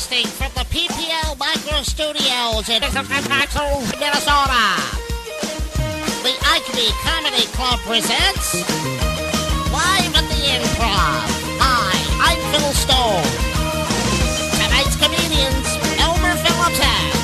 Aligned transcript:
Broadcasting 0.00 0.32
from 0.32 0.52
the 0.54 0.64
PPL 0.72 1.36
Micro 1.36 1.82
Studios 1.82 2.68
in 2.70 2.80
Minnesota. 4.00 4.64
The 6.24 6.32
Acme 6.48 6.88
Comedy 7.04 7.44
Club 7.52 7.78
presents 7.80 8.54
Live 9.68 10.14
at 10.16 10.24
the 10.24 10.40
Improv. 10.56 11.20
Hi, 11.60 11.92
I'm 12.16 12.40
Phil 12.48 12.72
Stone. 12.72 13.28
Tonight's 14.56 14.96
comedians, 14.96 15.68
Elmer 16.00 16.34
Philipson, 16.40 17.19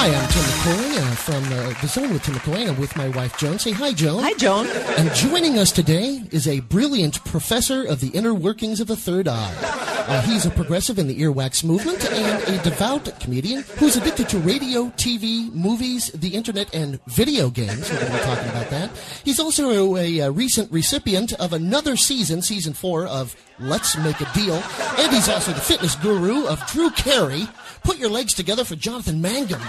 Hi, 0.00 0.14
I'm 0.14 0.28
Timm 0.28 0.44
McCoy 0.44 0.96
uh, 0.96 1.14
from 1.16 1.44
uh, 1.52 1.80
The 1.80 1.88
Zone 1.88 2.12
with 2.12 2.22
Timm 2.22 2.36
McCoy. 2.36 2.68
I'm 2.68 2.78
with 2.78 2.96
my 2.96 3.08
wife, 3.08 3.36
Joan. 3.36 3.58
Say 3.58 3.72
hi, 3.72 3.92
Joan. 3.92 4.22
Hi, 4.22 4.32
Joan. 4.34 4.68
And 4.96 5.12
joining 5.12 5.58
us 5.58 5.72
today 5.72 6.22
is 6.30 6.46
a 6.46 6.60
brilliant 6.60 7.24
professor 7.24 7.82
of 7.82 7.98
the 7.98 8.10
inner 8.10 8.32
workings 8.32 8.78
of 8.78 8.86
the 8.86 8.94
third 8.94 9.26
eye. 9.26 9.87
Uh, 10.08 10.22
he's 10.22 10.46
a 10.46 10.50
progressive 10.50 10.98
in 10.98 11.06
the 11.06 11.20
earwax 11.20 11.62
movement 11.62 12.02
and 12.10 12.42
a 12.48 12.62
devout 12.62 13.20
comedian 13.20 13.62
who's 13.76 13.94
addicted 13.94 14.26
to 14.28 14.38
radio, 14.38 14.84
TV, 14.96 15.52
movies, 15.52 16.10
the 16.12 16.34
internet, 16.34 16.74
and 16.74 16.98
video 17.08 17.50
games. 17.50 17.90
We're 17.90 17.98
going 18.00 18.12
to 18.12 18.18
be 18.18 18.24
talking 18.24 18.48
about 18.48 18.70
that. 18.70 18.90
He's 19.22 19.38
also 19.38 19.96
a, 19.96 20.20
a 20.20 20.30
recent 20.30 20.72
recipient 20.72 21.34
of 21.34 21.52
another 21.52 21.96
season, 21.96 22.40
season 22.40 22.72
four 22.72 23.06
of 23.06 23.36
Let's 23.60 23.98
Make 23.98 24.20
a 24.22 24.32
Deal. 24.32 24.62
And 24.98 25.12
he's 25.12 25.28
also 25.28 25.52
the 25.52 25.60
fitness 25.60 25.94
guru 25.96 26.46
of 26.46 26.66
Drew 26.68 26.90
Carey. 26.90 27.46
Put 27.84 27.98
your 27.98 28.10
legs 28.10 28.32
together 28.32 28.64
for 28.64 28.76
Jonathan 28.76 29.20
Mangum. 29.20 29.60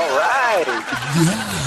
All 0.00 0.16
right. 0.18 0.64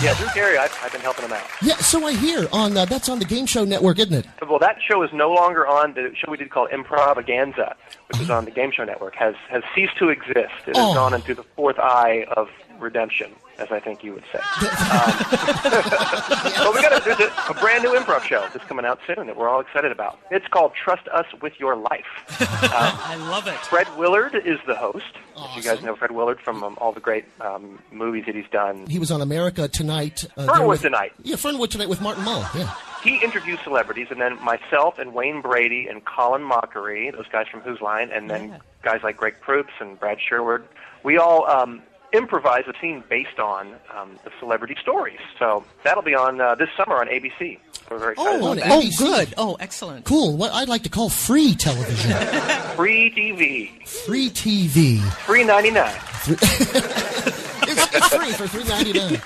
Yeah, 0.01 0.15
Drew 0.17 0.27
Carey, 0.29 0.57
I've, 0.57 0.75
I've 0.83 0.91
been 0.91 1.01
helping 1.01 1.25
him 1.25 1.33
out. 1.33 1.43
Yeah, 1.61 1.75
so 1.77 2.05
I 2.05 2.13
hear 2.13 2.47
on 2.51 2.75
uh, 2.75 2.85
that's 2.85 3.07
on 3.07 3.19
the 3.19 3.25
Game 3.25 3.45
Show 3.45 3.63
Network, 3.63 3.99
isn't 3.99 4.13
it? 4.13 4.25
Well, 4.49 4.59
that 4.59 4.77
show 4.89 5.03
is 5.03 5.11
no 5.13 5.31
longer 5.31 5.67
on. 5.67 5.93
The 5.93 6.11
show 6.15 6.31
we 6.31 6.37
did 6.37 6.49
called 6.49 6.69
Improvaganza, 6.71 7.75
which 8.07 8.21
is 8.21 8.29
on 8.29 8.45
the 8.45 8.51
Game 8.51 8.71
Show 8.71 8.83
Network, 8.85 9.15
has 9.15 9.35
has 9.49 9.61
ceased 9.75 9.97
to 9.99 10.09
exist. 10.09 10.51
It 10.67 10.75
has 10.75 10.77
Oh. 10.77 10.93
gone 10.95 11.13
into 11.13 11.35
the 11.35 11.43
fourth 11.55 11.77
eye 11.79 12.25
of 12.35 12.49
redemption, 12.83 13.31
as 13.57 13.71
I 13.71 13.79
think 13.79 14.03
you 14.03 14.13
would 14.13 14.23
say. 14.31 14.39
um, 14.39 15.13
but 15.63 16.73
we 16.73 16.81
got 16.81 17.01
a, 17.01 17.03
there's 17.03 17.19
a, 17.19 17.33
a 17.49 17.53
brand 17.55 17.83
new 17.83 17.93
improv 17.95 18.21
show 18.23 18.41
that's 18.53 18.65
coming 18.65 18.85
out 18.85 18.99
soon 19.07 19.25
that 19.27 19.35
we're 19.37 19.49
all 19.49 19.59
excited 19.61 19.91
about. 19.91 20.19
It's 20.31 20.47
called 20.47 20.73
Trust 20.75 21.07
Us 21.09 21.25
with 21.41 21.59
Your 21.59 21.75
Life. 21.75 22.05
I 22.39 23.15
love 23.29 23.47
it. 23.47 23.55
Fred 23.65 23.87
Willard 23.97 24.35
is 24.35 24.59
the 24.67 24.75
host. 24.75 25.05
If 25.35 25.55
you 25.57 25.63
guys 25.63 25.81
know 25.81 25.95
Fred 25.95 26.11
Willard 26.11 26.39
from 26.39 26.63
um, 26.63 26.77
all 26.79 26.91
the 26.91 26.99
great 26.99 27.25
um, 27.41 27.79
movies 27.91 28.25
that 28.27 28.35
he's 28.35 28.49
done. 28.51 28.85
He 28.87 28.99
was 28.99 29.11
on 29.11 29.21
America 29.21 29.67
Tonight. 29.67 30.25
Uh, 30.37 30.45
Fernwood 30.45 30.57
there 30.59 30.67
with- 30.67 30.81
Tonight. 30.81 31.13
Yeah, 31.23 31.35
Fernwood 31.37 31.71
Tonight 31.71 31.89
with 31.89 32.01
Martin 32.01 32.23
Mull. 32.23 32.45
Yeah. 32.55 32.73
he 33.03 33.17
interviews 33.23 33.59
celebrities, 33.63 34.07
and 34.11 34.21
then 34.21 34.41
myself 34.43 34.99
and 34.99 35.13
Wayne 35.13 35.41
Brady 35.41 35.87
and 35.87 36.03
Colin 36.05 36.41
Mochrie, 36.43 37.11
those 37.11 37.27
guys 37.31 37.47
from 37.47 37.61
Who's 37.61 37.81
Line, 37.81 38.11
and 38.11 38.29
then 38.29 38.49
Yeah. 38.49 38.57
guys 38.83 39.01
like 39.03 39.17
Greg 39.17 39.35
Proops 39.41 39.73
and 39.79 39.99
Brad 39.99 40.19
Sherwood, 40.21 40.63
we 41.03 41.17
all 41.17 41.45
um, 41.49 41.81
improvise 42.13 42.63
a 42.67 42.73
scene 42.79 43.03
based 43.09 43.39
on 43.39 43.73
um, 43.95 44.17
the 44.23 44.31
celebrity 44.39 44.75
stories. 44.81 45.19
So 45.39 45.63
that'll 45.83 46.03
be 46.03 46.15
on 46.15 46.39
uh, 46.39 46.55
this 46.55 46.69
summer 46.77 46.95
on 46.97 47.07
ABC. 47.07 47.59
We're 47.91 47.97
very 47.97 48.13
excited 48.13 48.41
Oh, 48.41 48.51
about 48.53 48.63
that. 48.63 48.71
Oh, 48.71 48.81
ABC. 48.81 48.97
good. 48.97 49.33
Oh, 49.37 49.57
excellent. 49.59 50.05
Cool. 50.05 50.37
What 50.37 50.51
I'd 50.53 50.69
like 50.69 50.83
to 50.83 50.89
call 50.89 51.09
free 51.09 51.53
television. 51.55 52.11
Free 52.75 53.11
TV, 53.15 53.87
free 53.87 54.29
TV. 54.31 54.99
free 55.27 55.43
ninety 55.43 55.69
nine, 55.69 55.93
It's, 57.65 57.95
it's 57.95 58.07
free 58.15 58.31
for 58.31 58.47
three 58.47 58.63
ninety 58.63 58.93
nine. 58.93 59.17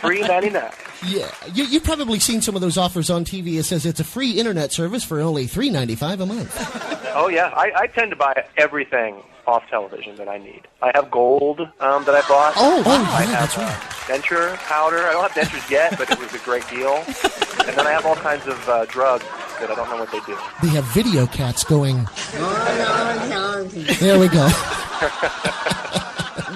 free 0.00 0.20
ninety 0.22 0.50
nine. 0.50 0.70
Yeah, 1.06 1.30
you, 1.54 1.64
you've 1.64 1.84
probably 1.84 2.18
seen 2.18 2.42
some 2.42 2.54
of 2.56 2.60
those 2.60 2.76
offers 2.76 3.08
on 3.08 3.24
TV. 3.24 3.56
It 3.58 3.62
says 3.64 3.86
it's 3.86 4.00
a 4.00 4.04
free 4.04 4.32
internet 4.32 4.72
service 4.72 5.04
for 5.04 5.20
only 5.20 5.46
three 5.46 5.70
ninety 5.70 5.94
five 5.94 6.20
a 6.20 6.26
month. 6.26 6.52
Oh 7.14 7.28
yeah, 7.28 7.46
I, 7.54 7.70
I 7.82 7.86
tend 7.86 8.10
to 8.10 8.16
buy 8.16 8.44
everything 8.56 9.22
off 9.48 9.66
television 9.70 10.14
that 10.16 10.28
I 10.28 10.36
need. 10.38 10.68
I 10.82 10.90
have 10.94 11.10
gold 11.10 11.60
um, 11.80 12.04
that 12.04 12.14
I 12.14 12.20
bought. 12.28 12.52
Oh, 12.56 12.82
wow, 12.82 13.02
I 13.02 13.22
yeah, 13.22 13.26
have 13.26 13.40
that's 13.40 13.56
right. 13.56 13.66
uh, 13.66 14.12
denture 14.20 14.56
powder. 14.58 15.06
I 15.06 15.12
don't 15.12 15.22
have 15.28 15.32
dentures 15.32 15.68
yet, 15.70 15.96
but 15.96 16.10
it 16.10 16.18
was 16.20 16.32
a 16.34 16.38
great 16.44 16.68
deal. 16.68 16.94
and 17.66 17.76
then 17.76 17.86
I 17.86 17.90
have 17.92 18.04
all 18.04 18.16
kinds 18.16 18.46
of 18.46 18.68
uh, 18.68 18.84
drugs 18.84 19.24
that 19.58 19.70
I 19.70 19.74
don't 19.74 19.88
know 19.88 19.96
what 19.96 20.12
they 20.12 20.20
do. 20.20 20.36
They 20.62 20.68
have 20.68 20.84
video 20.92 21.26
cats 21.26 21.64
going. 21.64 22.06
There 24.00 24.18
we 24.18 24.28
go. 24.28 24.48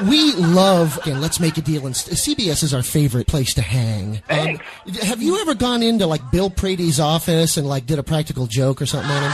We 0.09 0.33
love, 0.33 0.99
and 1.07 1.21
let's 1.21 1.39
make 1.39 1.59
a 1.59 1.61
deal. 1.61 1.87
And 1.87 1.95
CBS 1.95 2.65
is 2.65 2.75
our 2.75 2.83
favorite 2.83 3.29
place 3.29 3.55
to 3.55 3.63
hang. 3.63 4.21
Um, 4.29 4.59
have 5.03 5.23
you 5.23 5.39
ever 5.41 5.55
gone 5.55 5.81
into 5.83 6.07
like 6.07 6.29
Bill 6.33 6.51
Prady's 6.51 6.99
office 6.99 7.57
and 7.57 7.69
like 7.69 7.87
did 7.87 8.01
a 8.01 8.03
practical 8.03 8.47
joke 8.47 8.83
or 8.83 8.87
something 8.87 9.11
on 9.13 9.23
him? 9.23 9.31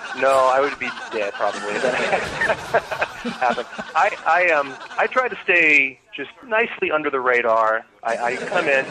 No, 0.20 0.50
I 0.52 0.60
would 0.60 0.78
be 0.78 0.88
dead 1.12 1.32
probably. 1.34 1.60
if 1.74 1.82
that 1.82 1.94
happened. 3.40 3.66
I 3.94 4.16
I 4.26 4.50
um 4.52 4.74
I 4.98 5.06
try 5.06 5.28
to 5.28 5.36
stay 5.44 5.98
just 6.14 6.30
nicely 6.46 6.90
under 6.90 7.10
the 7.10 7.20
radar. 7.20 7.84
I, 8.02 8.16
I 8.16 8.36
come 8.36 8.66
in, 8.68 8.86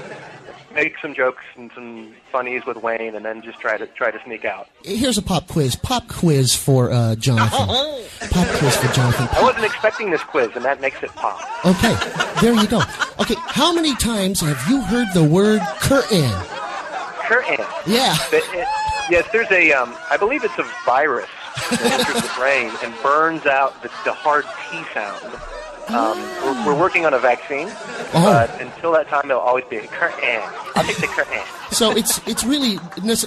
make 0.75 0.93
some 1.01 1.15
jokes 1.15 1.43
and 1.55 1.71
some 1.73 2.13
funnies 2.31 2.65
with 2.67 2.77
Wayne, 2.77 3.15
and 3.15 3.25
then 3.25 3.41
just 3.41 3.59
try 3.59 3.77
to 3.77 3.87
try 3.87 4.11
to 4.11 4.21
sneak 4.23 4.45
out. 4.45 4.67
Here's 4.83 5.17
a 5.17 5.21
pop 5.23 5.47
quiz. 5.47 5.75
Pop 5.75 6.07
quiz 6.07 6.53
for 6.53 6.91
uh, 6.91 7.15
Jonathan. 7.15 7.67
Pop 8.29 8.47
quiz 8.57 8.75
for 8.77 8.93
Jonathan. 8.93 9.27
I 9.31 9.41
wasn't 9.41 9.65
expecting 9.65 10.11
this 10.11 10.21
quiz, 10.21 10.51
and 10.55 10.63
that 10.65 10.79
makes 10.81 11.01
it 11.01 11.09
pop. 11.15 11.39
Okay, 11.65 11.95
there 12.41 12.53
you 12.53 12.67
go. 12.67 12.81
Okay, 13.19 13.35
how 13.47 13.73
many 13.73 13.95
times 13.95 14.41
have 14.41 14.61
you 14.69 14.81
heard 14.81 15.07
the 15.13 15.23
word 15.23 15.61
curtain? 15.79 16.29
Curtain. 17.27 17.65
Yeah. 17.87 18.15
But 18.29 18.43
it, 18.53 18.67
yes, 19.09 19.27
there's 19.31 19.51
a, 19.51 19.71
um, 19.73 19.95
I 20.09 20.17
believe 20.17 20.43
it's 20.43 20.57
a 20.57 20.67
virus 20.85 21.29
that 21.71 21.81
enters 21.81 22.21
the 22.21 22.31
brain 22.37 22.71
and 22.83 22.93
burns 23.01 23.45
out 23.45 23.81
the, 23.81 23.89
the 24.03 24.13
hard 24.13 24.45
T 24.69 24.83
sound. 24.93 25.23
Um, 25.89 26.17
we're, 26.43 26.65
we're 26.73 26.79
working 26.79 27.05
on 27.05 27.13
a 27.13 27.19
vaccine, 27.19 27.67
Oh. 28.15 28.23
but 28.23 28.59
until 28.59 28.91
that 28.93 29.07
time, 29.07 29.27
there'll 29.27 29.41
always 29.43 29.65
be 29.65 29.77
a 29.77 29.85
curtain. 29.87 30.19
Eh, 30.23 30.41
I'll 30.75 30.83
take 30.83 30.97
the 30.97 31.05
curtain. 31.07 31.33
Eh. 31.33 31.45
So 31.69 31.91
it's 31.91 32.19
it's 32.27 32.43
really 32.43 32.79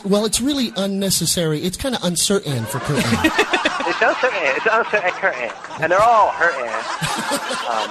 well, 0.04 0.24
it's 0.24 0.40
really 0.40 0.72
unnecessary. 0.76 1.60
It's 1.62 1.76
kind 1.76 1.94
of 1.94 2.02
uncertain 2.02 2.64
for 2.64 2.80
curtain. 2.80 3.04
Eh. 3.04 3.30
It's 3.86 4.02
uncertain. 4.02 4.38
It's 4.42 4.66
uncertain 4.70 5.10
curtain, 5.12 5.50
and 5.80 5.92
they're 5.92 6.02
all 6.02 6.30
hurting. 6.32 6.66
How 6.68 7.84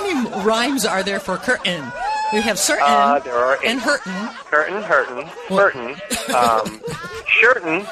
um, 0.00 0.24
many 0.24 0.44
rhymes 0.44 0.86
are 0.86 1.02
there 1.02 1.20
for 1.20 1.36
curtain? 1.36 1.92
We 2.32 2.40
have 2.40 2.58
certain 2.58 2.84
Uh, 2.86 3.18
there 3.20 3.34
are 3.36 3.56
eight. 3.62 3.70
and 3.70 3.80
hurtin. 3.80 4.12
Curtain, 4.50 4.82
hurtin, 4.82 5.24
hurtin, 5.48 5.90
um, 6.34 6.80
shirtin, 7.26 7.86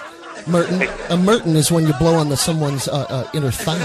Merton, 0.47 0.89
a 1.11 1.17
Merton 1.17 1.55
is 1.55 1.71
when 1.71 1.87
you 1.87 1.93
blow 1.95 2.15
on 2.15 2.29
the 2.29 2.37
someone's 2.37 2.89
uh, 2.89 3.07
uh, 3.09 3.29
inner 3.33 3.53
thigh. 3.53 3.79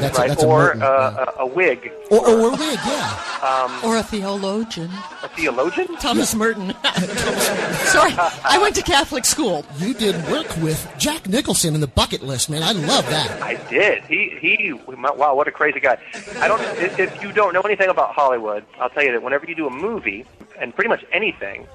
That's 0.00 0.18
a, 0.18 0.20
right? 0.22 0.28
that's 0.28 0.42
a 0.42 0.46
Or 0.46 0.58
Merton. 0.58 0.80
yeah. 0.80 0.86
uh, 0.86 1.32
a, 1.38 1.42
a 1.42 1.46
wig. 1.46 1.92
or, 2.10 2.28
or 2.28 2.48
a 2.48 2.50
wig, 2.50 2.78
yeah. 2.86 3.30
Or 3.84 3.96
a 3.96 4.02
theologian. 4.02 4.90
A 5.22 5.28
theologian? 5.28 5.86
Thomas 5.96 6.34
Merton. 6.34 6.70
Sorry, 6.84 8.12
I 8.44 8.58
went 8.60 8.74
to 8.76 8.82
Catholic 8.82 9.24
school. 9.24 9.64
You 9.78 9.92
did 9.94 10.14
work 10.30 10.46
with 10.58 10.86
Jack 10.98 11.28
Nicholson 11.28 11.74
in 11.74 11.80
the 11.80 11.86
bucket 11.86 12.22
list, 12.22 12.48
man. 12.48 12.62
I 12.62 12.72
love 12.72 13.08
that. 13.10 13.42
I 13.42 13.54
did. 13.68 14.02
He 14.04 14.30
he. 14.40 14.72
Wow, 14.72 15.34
what 15.34 15.46
a 15.48 15.50
crazy 15.52 15.80
guy. 15.80 15.98
I 16.38 16.48
don't. 16.48 16.60
If, 16.78 16.98
if 16.98 17.22
you 17.22 17.32
don't 17.32 17.52
know 17.52 17.60
anything 17.62 17.88
about 17.90 18.14
Hollywood, 18.14 18.64
I'll 18.80 18.88
tell 18.90 19.02
you 19.04 19.12
that 19.12 19.22
whenever 19.22 19.44
you 19.46 19.54
do 19.54 19.66
a 19.66 19.70
movie 19.70 20.24
and 20.58 20.74
pretty 20.74 20.88
much 20.88 21.04
anything, 21.12 21.66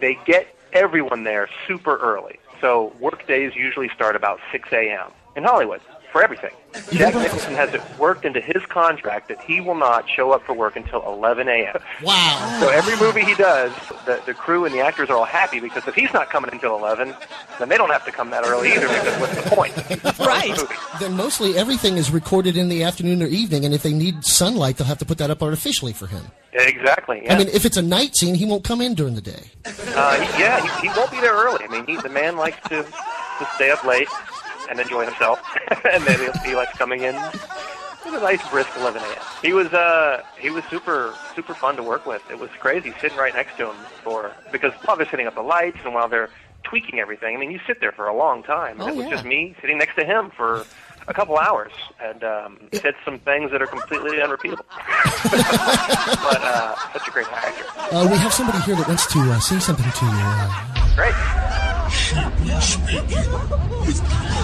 they 0.00 0.18
get 0.26 0.54
everyone 0.72 1.24
there 1.24 1.48
super 1.66 1.96
early. 1.96 2.38
So 2.60 2.92
work 3.00 3.26
days 3.26 3.54
usually 3.54 3.88
start 3.90 4.16
about 4.16 4.40
6 4.52 4.68
a.m. 4.72 5.10
in 5.36 5.44
Hollywood 5.44 5.80
for 6.16 6.22
everything. 6.22 6.50
Jack 6.92 7.14
Nicholson 7.22 7.52
has 7.54 7.74
it 7.74 7.82
worked 7.98 8.24
into 8.24 8.40
his 8.40 8.64
contract 8.70 9.28
that 9.28 9.38
he 9.42 9.60
will 9.60 9.74
not 9.74 10.08
show 10.08 10.32
up 10.32 10.42
for 10.44 10.54
work 10.54 10.74
until 10.74 11.02
11 11.06 11.46
a.m. 11.46 11.76
Wow. 12.02 12.58
So 12.58 12.70
every 12.70 12.96
movie 12.96 13.22
he 13.22 13.34
does, 13.34 13.70
the, 14.06 14.22
the 14.24 14.32
crew 14.32 14.64
and 14.64 14.74
the 14.74 14.80
actors 14.80 15.10
are 15.10 15.16
all 15.16 15.26
happy 15.26 15.60
because 15.60 15.86
if 15.86 15.94
he's 15.94 16.14
not 16.14 16.30
coming 16.30 16.50
until 16.50 16.74
11, 16.78 17.14
then 17.58 17.68
they 17.68 17.76
don't 17.76 17.90
have 17.90 18.06
to 18.06 18.12
come 18.12 18.30
that 18.30 18.46
early 18.46 18.72
either 18.72 18.88
because 18.88 19.20
what's 19.20 19.42
the 19.42 19.50
point? 19.50 19.74
Right. 20.26 20.58
Then 20.98 21.14
mostly 21.14 21.56
everything 21.56 21.98
is 21.98 22.10
recorded 22.10 22.56
in 22.56 22.68
the 22.68 22.82
afternoon 22.82 23.22
or 23.22 23.26
evening, 23.26 23.64
and 23.64 23.74
if 23.74 23.82
they 23.82 23.92
need 23.92 24.24
sunlight, 24.24 24.76
they'll 24.76 24.86
have 24.86 24.98
to 24.98 25.04
put 25.04 25.18
that 25.18 25.30
up 25.30 25.42
artificially 25.42 25.92
for 25.92 26.06
him. 26.06 26.22
Exactly. 26.52 27.22
Yeah. 27.22 27.34
I 27.34 27.38
mean, 27.38 27.48
if 27.48 27.64
it's 27.64 27.76
a 27.76 27.82
night 27.82 28.16
scene, 28.16 28.34
he 28.34 28.44
won't 28.44 28.64
come 28.64 28.80
in 28.80 28.94
during 28.94 29.14
the 29.14 29.20
day. 29.20 29.50
Uh, 29.66 30.16
yeah, 30.38 30.80
he, 30.80 30.88
he 30.88 30.94
won't 30.96 31.10
be 31.10 31.20
there 31.20 31.34
early. 31.34 31.64
I 31.64 31.68
mean, 31.68 31.86
he, 31.86 31.96
the 31.96 32.08
man 32.08 32.36
likes 32.36 32.56
to, 32.68 32.82
to 32.82 33.48
stay 33.54 33.70
up 33.70 33.84
late 33.84 34.08
and 34.70 34.80
enjoy 34.80 35.04
himself, 35.04 35.40
and 35.92 36.02
then 36.04 36.18
he'll, 36.20 36.32
he 36.44 36.54
likes 36.54 36.76
coming 36.78 37.02
in 37.02 37.14
at 37.14 37.34
a 38.14 38.20
nice 38.20 38.48
brisk 38.50 38.70
11 38.78 39.02
a.m. 39.02 39.22
He 39.42 39.52
was 39.52 39.66
uh, 39.72 40.22
he 40.38 40.50
was 40.50 40.62
super 40.70 41.14
super 41.34 41.54
fun 41.54 41.76
to 41.76 41.82
work 41.82 42.06
with. 42.06 42.22
It 42.30 42.38
was 42.38 42.50
crazy 42.60 42.92
sitting 43.00 43.18
right 43.18 43.34
next 43.34 43.56
to 43.58 43.70
him 43.70 43.76
for 44.04 44.32
because 44.52 44.72
while 44.84 44.96
they're 44.96 45.08
setting 45.10 45.26
up 45.26 45.34
the 45.34 45.42
lights 45.42 45.78
and 45.84 45.92
while 45.94 46.08
they're 46.08 46.30
tweaking 46.62 46.98
everything. 46.98 47.36
I 47.36 47.38
mean, 47.38 47.50
you 47.52 47.60
sit 47.66 47.80
there 47.80 47.92
for 47.92 48.06
a 48.08 48.16
long 48.16 48.42
time, 48.42 48.80
and 48.80 48.88
Oh, 48.90 48.92
it 48.92 48.96
was 48.96 49.04
yeah. 49.06 49.12
just 49.12 49.24
me 49.24 49.54
sitting 49.60 49.78
next 49.78 49.94
to 49.96 50.04
him 50.04 50.30
for 50.36 50.64
a 51.08 51.14
couple 51.14 51.38
hours, 51.38 51.70
and 52.02 52.24
um, 52.24 52.58
said 52.72 52.94
some 53.04 53.20
things 53.20 53.52
that 53.52 53.62
are 53.62 53.68
completely 53.68 54.20
unrepeatable. 54.20 54.64
but 55.30 56.42
uh, 56.42 56.74
such 56.92 57.06
a 57.06 57.10
great 57.12 57.28
actor. 57.32 57.64
Uh, 57.94 58.08
we 58.10 58.16
have 58.18 58.32
somebody 58.32 58.58
here 58.62 58.74
that 58.74 58.88
wants 58.88 59.06
to 59.12 59.20
uh, 59.20 59.38
say 59.38 59.60
something 59.60 59.88
to 59.88 60.04
you. 60.04 60.10
Uh, 60.12 60.96
Great. 60.96 61.14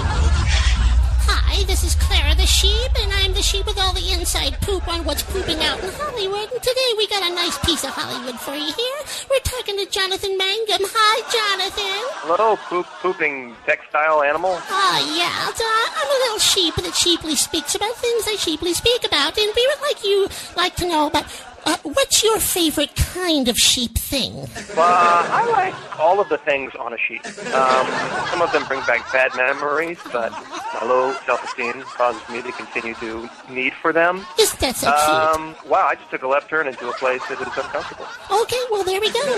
the 2.42 2.48
sheep, 2.48 2.90
and 2.98 3.12
I'm 3.22 3.32
the 3.34 3.40
sheep 3.40 3.64
with 3.66 3.78
all 3.78 3.92
the 3.92 4.10
inside 4.10 4.60
poop 4.62 4.88
on 4.88 5.04
what's 5.04 5.22
pooping 5.22 5.62
out 5.62 5.78
in 5.78 5.90
Hollywood. 5.94 6.50
And 6.50 6.60
today 6.60 6.90
we 6.98 7.06
got 7.06 7.22
a 7.22 7.32
nice 7.32 7.56
piece 7.60 7.84
of 7.84 7.90
Hollywood 7.90 8.34
for 8.40 8.52
you 8.52 8.66
here. 8.66 8.98
We're 9.30 9.46
talking 9.46 9.78
to 9.78 9.86
Jonathan 9.86 10.36
Mangum. 10.36 10.82
Hi, 10.82 11.16
Jonathan. 11.30 12.02
Hello, 12.26 12.56
poop 12.66 12.86
pooping 12.98 13.54
textile 13.64 14.24
animal. 14.24 14.58
Ah, 14.58 14.98
yeah. 15.14 15.54
So 15.54 15.62
I'm 15.62 16.10
a 16.10 16.18
little 16.26 16.42
sheep 16.42 16.74
that 16.82 16.94
cheaply 16.94 17.36
speaks 17.36 17.76
about 17.76 17.94
things 17.94 18.26
I 18.26 18.34
cheaply 18.34 18.74
speak 18.74 19.06
about, 19.06 19.38
and 19.38 19.52
we 19.54 19.64
would 19.70 19.80
like 19.86 20.02
you 20.02 20.26
like 20.56 20.74
to 20.82 20.88
know 20.88 21.06
about 21.06 21.30
uh, 21.64 21.76
what's 21.82 22.22
your 22.22 22.38
favorite 22.38 22.94
kind 22.96 23.48
of 23.48 23.56
sheep 23.56 23.96
thing? 23.96 24.46
Uh, 24.76 24.78
I 24.78 25.48
like 25.52 25.74
all 26.00 26.20
of 26.20 26.28
the 26.28 26.36
things 26.38 26.72
on 26.78 26.92
a 26.92 26.98
sheep. 26.98 27.24
Um, 27.54 27.86
some 28.28 28.42
of 28.42 28.52
them 28.52 28.66
bring 28.66 28.80
back 28.80 29.10
bad 29.12 29.34
memories, 29.36 29.98
but 30.12 30.32
my 30.32 30.86
low 30.86 31.14
self-esteem 31.26 31.82
causes 31.82 32.22
me 32.28 32.42
to 32.42 32.52
continue 32.52 32.94
to 32.96 33.28
need 33.50 33.72
for 33.74 33.92
them. 33.92 34.26
Isn't 34.38 34.60
that 34.60 34.76
so 34.76 34.90
cute? 34.90 34.98
Um, 34.98 35.54
wow, 35.68 35.86
I 35.86 35.94
just 35.94 36.10
took 36.10 36.22
a 36.22 36.28
left 36.28 36.50
turn 36.50 36.66
into 36.66 36.88
a 36.88 36.92
place 36.94 37.22
that 37.28 37.40
is 37.40 37.46
uncomfortable. 37.46 38.06
Okay, 38.30 38.60
well 38.70 38.84
there 38.84 39.00
we 39.00 39.10
go. 39.12 39.20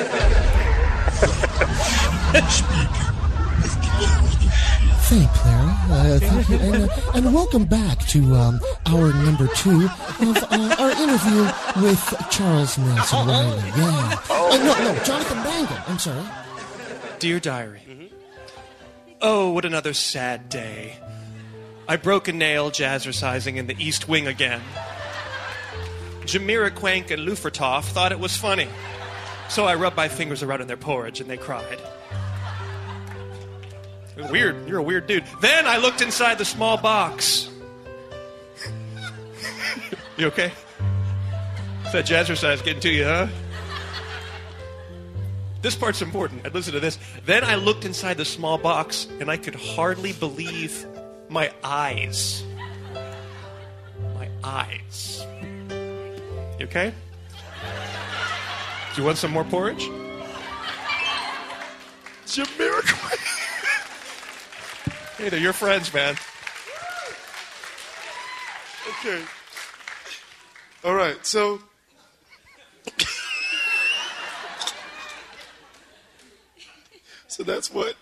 thank 5.05 5.23
you, 5.23 5.29
Clara. 5.35 5.54
Uh, 5.95 6.19
thank 6.19 6.49
you, 6.49 6.57
and, 6.57 6.91
uh, 6.91 7.13
and 7.15 7.33
welcome 7.33 7.65
back 7.65 8.01
to 8.07 8.35
um, 8.35 8.61
hour 8.87 9.13
number 9.13 9.47
two 9.55 9.85
of 9.85 10.37
uh, 10.51 10.77
our 10.81 10.91
interview 10.91 11.45
with 11.83 12.15
Charles 12.31 12.77
Nelson 12.77 13.29
Reilly. 13.29 13.63
Yeah. 13.77 14.21
Uh, 14.29 14.57
no, 14.57 14.93
no, 14.93 15.05
Jonathan 15.05 15.39
Mangum. 15.39 15.79
I'm 15.87 15.99
sorry. 16.01 16.27
Dear 17.21 17.39
Diary. 17.39 18.11
Oh, 19.23 19.53
what 19.53 19.65
another 19.65 19.95
sad 19.95 20.49
day. 20.49 20.99
I 21.87 21.95
broke 21.97 22.27
a 22.27 22.33
nail 22.33 22.73
jazzercising 22.73 23.55
in 23.55 23.69
the 23.69 23.77
East 23.79 24.09
Wing 24.09 24.27
again. 24.27 24.63
Jamira 26.23 26.73
Quank 26.73 27.13
and 27.13 27.23
Lufertoff 27.23 27.85
thought 27.85 28.11
it 28.11 28.19
was 28.19 28.37
funny. 28.37 28.67
So 29.49 29.65
I 29.65 29.77
rubbed 29.77 29.97
my 29.97 30.09
fingers 30.09 30.43
around 30.43 30.61
in 30.61 30.67
their 30.67 30.77
porridge 30.77 31.21
and 31.21 31.31
they 31.31 31.37
cried. 31.37 31.81
Weird. 34.17 34.69
You're 34.69 34.79
a 34.79 34.83
weird 34.83 35.07
dude. 35.07 35.25
Then 35.41 35.67
I 35.67 35.79
looked 35.79 36.01
inside 36.01 36.39
the 36.39 36.45
small 36.45 36.77
box. 36.77 37.51
you 40.17 40.27
okay? 40.29 40.53
Is 41.87 41.93
that 41.93 42.07
jazzercise 42.07 42.65
getting 42.65 42.81
to 42.81 42.91
you, 42.91 43.05
huh? 43.05 43.27
This 45.63 45.75
part's 45.75 46.03
important. 46.03 46.53
Listen 46.53 46.75
to 46.75 46.81
this. 46.81 46.99
Then 47.25 47.43
I 47.43 47.55
looked 47.55 47.85
inside 47.85 48.19
the 48.19 48.25
small 48.25 48.59
box 48.59 49.09
and 49.19 49.31
I 49.31 49.37
could 49.37 49.55
hardly 49.55 50.13
believe 50.13 50.87
my 51.29 51.51
eyes. 51.63 52.45
My 54.15 54.29
eyes. 54.45 55.27
You 56.59 56.67
okay? 56.67 56.93
Do 58.95 59.01
you 59.01 59.07
want 59.07 59.19
some 59.19 59.33
more 59.33 59.45
porridge? 59.45 59.89
Jamiroquai. 62.27 63.34
Hey, 65.25 65.31
they're 65.31 65.41
your 65.41 65.55
friends, 65.55 65.93
man. 65.95 66.17
Okay. 69.01 69.23
All 70.85 70.95
right. 70.95 71.25
So. 71.25 71.61
so 77.27 77.43
that's 77.43 77.73
what. 77.73 77.95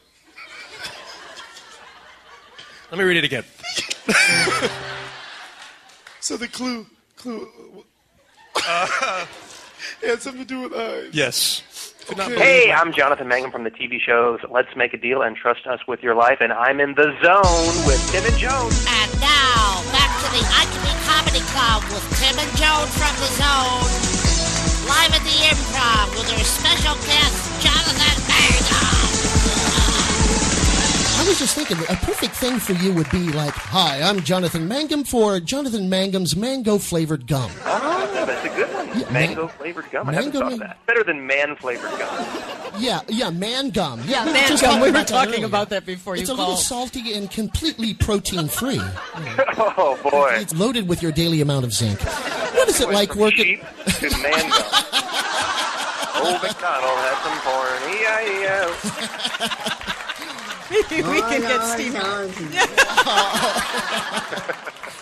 Let 2.90 2.98
me 2.98 3.04
read 3.04 3.19
it 3.19 3.24
again. 3.24 3.44
So 6.19 6.36
the 6.36 6.46
clue, 6.46 6.86
clue, 7.16 7.48
uh, 8.54 9.26
it 10.00 10.08
had 10.08 10.22
something 10.22 10.42
to 10.42 10.46
do 10.46 10.60
with 10.60 10.72
eyes. 10.72 11.10
Yes. 11.12 11.62
Could 12.06 12.19
not 12.19 12.26
Okay. 12.26 12.34
believe 12.34 12.49
Hey, 12.49 12.66
my- 12.69 12.81
I'm 12.81 12.93
Jonathan 12.93 13.28
Mangum 13.28 13.50
from 13.52 13.64
the 13.64 13.70
TV 13.70 13.99
shows 14.00 14.40
Let's 14.50 14.75
Make 14.76 14.93
a 14.94 14.99
Deal 14.99 15.22
and 15.22 15.37
Trust 15.37 15.66
Us 15.66 15.81
with 15.87 16.02
Your 16.02 16.14
Life, 16.14 16.38
and 16.40 16.52
I'm 16.52 16.81
in 16.81 16.94
the 16.94 17.14
zone 17.22 17.87
with 17.87 18.00
Tim 18.10 18.25
and 18.25 18.37
Jones. 18.38 18.84
And 18.88 19.10
now, 19.20 19.82
back 19.93 20.10
to 20.20 20.28
the 20.34 20.43
Ikme 20.60 20.93
Comedy 21.06 21.40
Club 21.54 21.82
with 21.94 22.04
Tim 22.19 22.37
and 22.38 22.50
Jones 22.58 22.90
from 22.99 23.14
the 23.22 23.31
Zone. 23.38 23.87
Live 24.88 25.14
at 25.14 25.22
the 25.22 25.38
Improv 25.46 26.10
with 26.19 26.28
our 26.32 26.44
special 26.44 26.94
guest, 27.06 27.62
Jonathan 27.62 28.19
Mangum. 28.28 28.88
I 31.14 31.25
was 31.28 31.38
just 31.38 31.55
thinking, 31.55 31.78
a 31.88 31.94
perfect 32.05 32.34
thing 32.34 32.58
for 32.58 32.72
you 32.72 32.93
would 32.93 33.08
be 33.10 33.31
like, 33.32 33.55
"Hi, 33.55 34.02
I'm 34.02 34.20
Jonathan 34.22 34.66
Mangum 34.66 35.05
for 35.05 35.38
Jonathan 35.38 35.88
Mangum's 35.88 36.34
mango 36.34 36.78
flavored 36.78 37.26
gum." 37.28 37.50
Oh, 37.64 38.10
that's 38.26 38.44
a 38.44 38.48
good 38.48 38.66
one. 38.66 38.71
Yeah, 38.94 39.11
mango 39.11 39.47
man- 39.47 39.56
flavored 39.56 39.91
gum. 39.91 40.09
I 40.09 40.12
haven't 40.15 40.33
thought 40.33 40.53
of 40.53 40.59
that. 40.59 40.85
Better 40.87 41.03
than 41.05 41.27
man 41.27 41.56
flavored 41.56 41.91
gum. 41.99 42.27
Yeah, 42.79 43.00
yeah, 43.09 43.31
man 43.31 43.71
gum. 43.71 44.00
Yeah, 44.06 44.25
we 44.27 44.33
man 44.33 44.49
just 44.49 44.62
gum. 44.62 44.81
We 44.81 44.91
were 44.91 45.05
talking 45.05 45.44
about 45.44 45.69
that 45.71 45.85
before 45.87 46.17
you 46.17 46.23
It's 46.23 46.31
a 46.31 46.35
little 46.35 46.56
salty 46.56 47.15
and 47.15 47.31
completely 47.31 47.94
protein 47.94 48.49
free. 48.49 48.81
Oh 49.75 49.99
boy. 50.03 50.35
It's 50.37 50.55
loaded 50.55 50.89
with 50.89 51.03
your 51.03 51.12
daily 51.12 51.41
amount 51.41 51.65
of 51.65 51.73
zinc. 51.73 52.00
What 52.03 52.69
is 52.69 52.81
it 52.81 52.87
Went 52.89 52.94
like 52.97 53.15
working? 53.17 53.44
sheep 53.44 53.62
to 53.99 54.11
man 54.19 54.50
gum. 54.50 54.62
Old 56.25 56.43
McDonald 56.43 56.99
had 56.99 57.17
some 57.25 57.39
corn. 57.43 57.83
E-I-E-O. 57.97 58.62
we 61.12 61.21
can 61.21 61.41
get 61.41 61.62
Steve. 61.65 61.94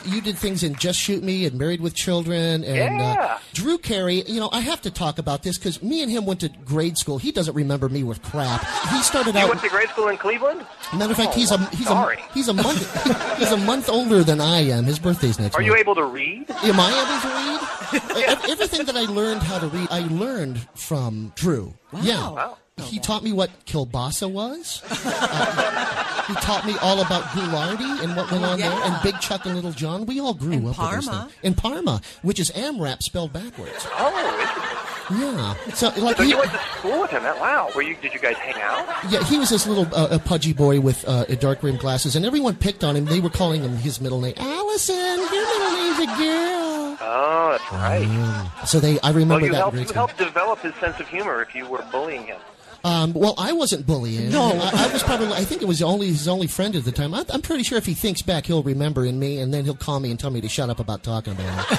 You 0.04 0.20
did 0.20 0.36
things 0.38 0.62
in 0.62 0.74
Just 0.76 0.98
Shoot 0.98 1.22
Me 1.22 1.44
and 1.46 1.58
Married 1.58 1.80
with 1.80 1.94
Children 1.94 2.64
and 2.64 3.00
uh, 3.00 3.04
Yeah. 3.04 3.38
Drew 3.52 3.78
Carey. 3.78 4.22
You 4.26 4.40
know, 4.40 4.48
I 4.52 4.60
have 4.60 4.80
to 4.82 4.90
talk 4.90 5.18
about 5.18 5.42
this 5.42 5.58
because 5.58 5.82
me 5.82 6.02
and 6.02 6.10
him 6.10 6.24
went 6.26 6.40
to 6.40 6.48
grade 6.48 6.96
school. 6.96 7.18
He 7.18 7.32
doesn't 7.32 7.54
remember 7.54 7.88
me 7.88 8.02
with 8.02 8.22
crap. 8.22 8.64
He 8.90 9.02
started 9.02 9.36
out. 9.36 9.42
You 9.42 9.48
went 9.48 9.60
to 9.62 9.68
grade 9.68 9.88
school 9.90 10.08
in 10.08 10.16
Cleveland? 10.16 10.64
Matter 10.94 11.10
of 11.12 11.16
fact, 11.16 11.34
he's 11.34 11.50
a 11.50 11.58
he's 11.70 11.86
sorry. 11.86 12.16
a 12.18 12.32
he's 12.32 12.48
a 12.48 12.54
month 12.54 13.36
he's 13.38 13.52
a 13.52 13.56
month 13.56 13.88
older 13.88 14.22
than 14.24 14.40
I 14.40 14.60
am. 14.60 14.84
His 14.84 14.98
birthday's 14.98 15.38
next 15.38 15.54
Are 15.54 15.60
month. 15.60 15.66
you 15.72 15.76
able 15.76 15.94
to 15.94 16.04
read? 16.04 16.50
Am 16.50 16.80
I 16.80 17.90
able 17.92 18.02
to 18.02 18.16
read? 18.18 18.28
Ev- 18.28 18.50
Everything 18.50 18.86
that 18.86 18.96
I 18.96 19.02
learned 19.12 19.42
how 19.42 19.58
to 19.58 19.66
read, 19.68 19.88
I 19.90 20.00
learned 20.08 20.60
from 20.74 21.32
Drew. 21.36 21.74
Yeah. 22.02 22.30
Wow. 22.30 22.56
He 22.84 22.98
taught 22.98 23.22
me 23.22 23.32
what 23.32 23.50
kielbasa 23.66 24.30
was. 24.30 24.82
Uh, 25.04 26.24
he 26.26 26.34
taught 26.36 26.64
me 26.64 26.76
all 26.80 27.00
about 27.00 27.24
Ghoulardi 27.24 28.04
and 28.04 28.14
what 28.14 28.30
went 28.30 28.44
on 28.44 28.60
there, 28.60 28.70
and 28.70 29.02
Big 29.02 29.18
Chuck 29.20 29.46
and 29.46 29.56
Little 29.56 29.72
John. 29.72 30.06
We 30.06 30.20
all 30.20 30.32
grew 30.34 30.52
And 30.52 30.60
up 30.68 30.68
with 30.68 30.76
those 30.76 31.06
Parma. 31.08 31.22
things. 31.28 31.38
And 31.42 31.56
Parma, 31.56 32.00
which 32.22 32.38
is 32.38 32.52
AMRAP 32.52 33.02
spelled 33.02 33.32
backwards. 33.32 33.84
Oh. 33.92 35.06
Yeah. 35.10 35.54
So 35.74 35.88
like 36.00 36.18
So 36.18 36.22
he, 36.22 36.30
you 36.30 36.38
went 36.38 36.52
to 36.52 36.58
school 36.78 37.00
with 37.00 37.10
him? 37.10 37.24
That 37.24 37.40
wow. 37.40 37.70
Were 37.74 37.82
you? 37.82 37.96
Did 38.00 38.12
you 38.14 38.20
guys 38.20 38.36
hang 38.36 38.60
out? 38.62 38.86
yeah, 39.10 39.24
he 39.24 39.38
was 39.40 39.48
this 39.50 39.66
little 39.66 39.92
uh, 39.92 40.08
a 40.12 40.18
pudgy 40.20 40.52
boy 40.52 40.78
with 40.78 41.04
uh, 41.08 41.24
dark 41.36 41.64
rimmed 41.64 41.80
glasses, 41.80 42.14
and 42.14 42.24
everyone 42.24 42.54
picked 42.54 42.84
on 42.84 42.94
him. 42.94 43.06
They 43.06 43.18
were 43.18 43.30
calling 43.30 43.62
him 43.62 43.76
his 43.76 44.00
middle 44.00 44.20
name, 44.20 44.34
Allison. 44.36 44.94
Your 44.94 45.30
middle 45.30 45.72
name's 45.72 45.98
a 45.98 46.06
girl. 46.16 46.96
Oh, 47.02 47.48
that's 47.58 47.72
right. 47.72 48.50
So 48.66 48.78
they, 48.78 49.00
I 49.00 49.10
Well, 49.10 49.14
remember 49.14 49.46
you 49.46 49.52
that. 49.52 49.56
in 49.56 49.60
helped, 49.62 49.78
you 49.88 49.94
helped 49.94 50.16
develop 50.18 50.60
his 50.60 50.74
sense 50.76 51.00
of 51.00 51.08
humor 51.08 51.42
if 51.42 51.56
you 51.56 51.66
were 51.66 51.82
bullying 51.90 52.26
him. 52.26 52.38
Um, 52.82 53.12
well, 53.12 53.34
I 53.36 53.52
wasn't 53.52 53.86
bullying. 53.86 54.30
No. 54.30 54.52
I, 54.52 54.86
I 54.88 54.92
was 54.92 55.02
probably. 55.02 55.32
I 55.32 55.44
think 55.44 55.62
it 55.62 55.68
was 55.68 55.82
only 55.82 56.08
his 56.08 56.26
only 56.28 56.46
friend 56.46 56.74
at 56.74 56.84
the 56.84 56.92
time. 56.92 57.12
I, 57.14 57.24
I'm 57.30 57.42
pretty 57.42 57.62
sure 57.62 57.76
if 57.78 57.86
he 57.86 57.94
thinks 57.94 58.22
back, 58.22 58.46
he'll 58.46 58.62
remember 58.62 59.04
in 59.04 59.18
me, 59.18 59.40
and 59.40 59.52
then 59.52 59.64
he'll 59.64 59.74
call 59.74 60.00
me 60.00 60.10
and 60.10 60.18
tell 60.18 60.30
me 60.30 60.40
to 60.40 60.48
shut 60.48 60.70
up 60.70 60.80
about 60.80 61.02
talking 61.02 61.34
about 61.34 61.66
it. 61.70 61.78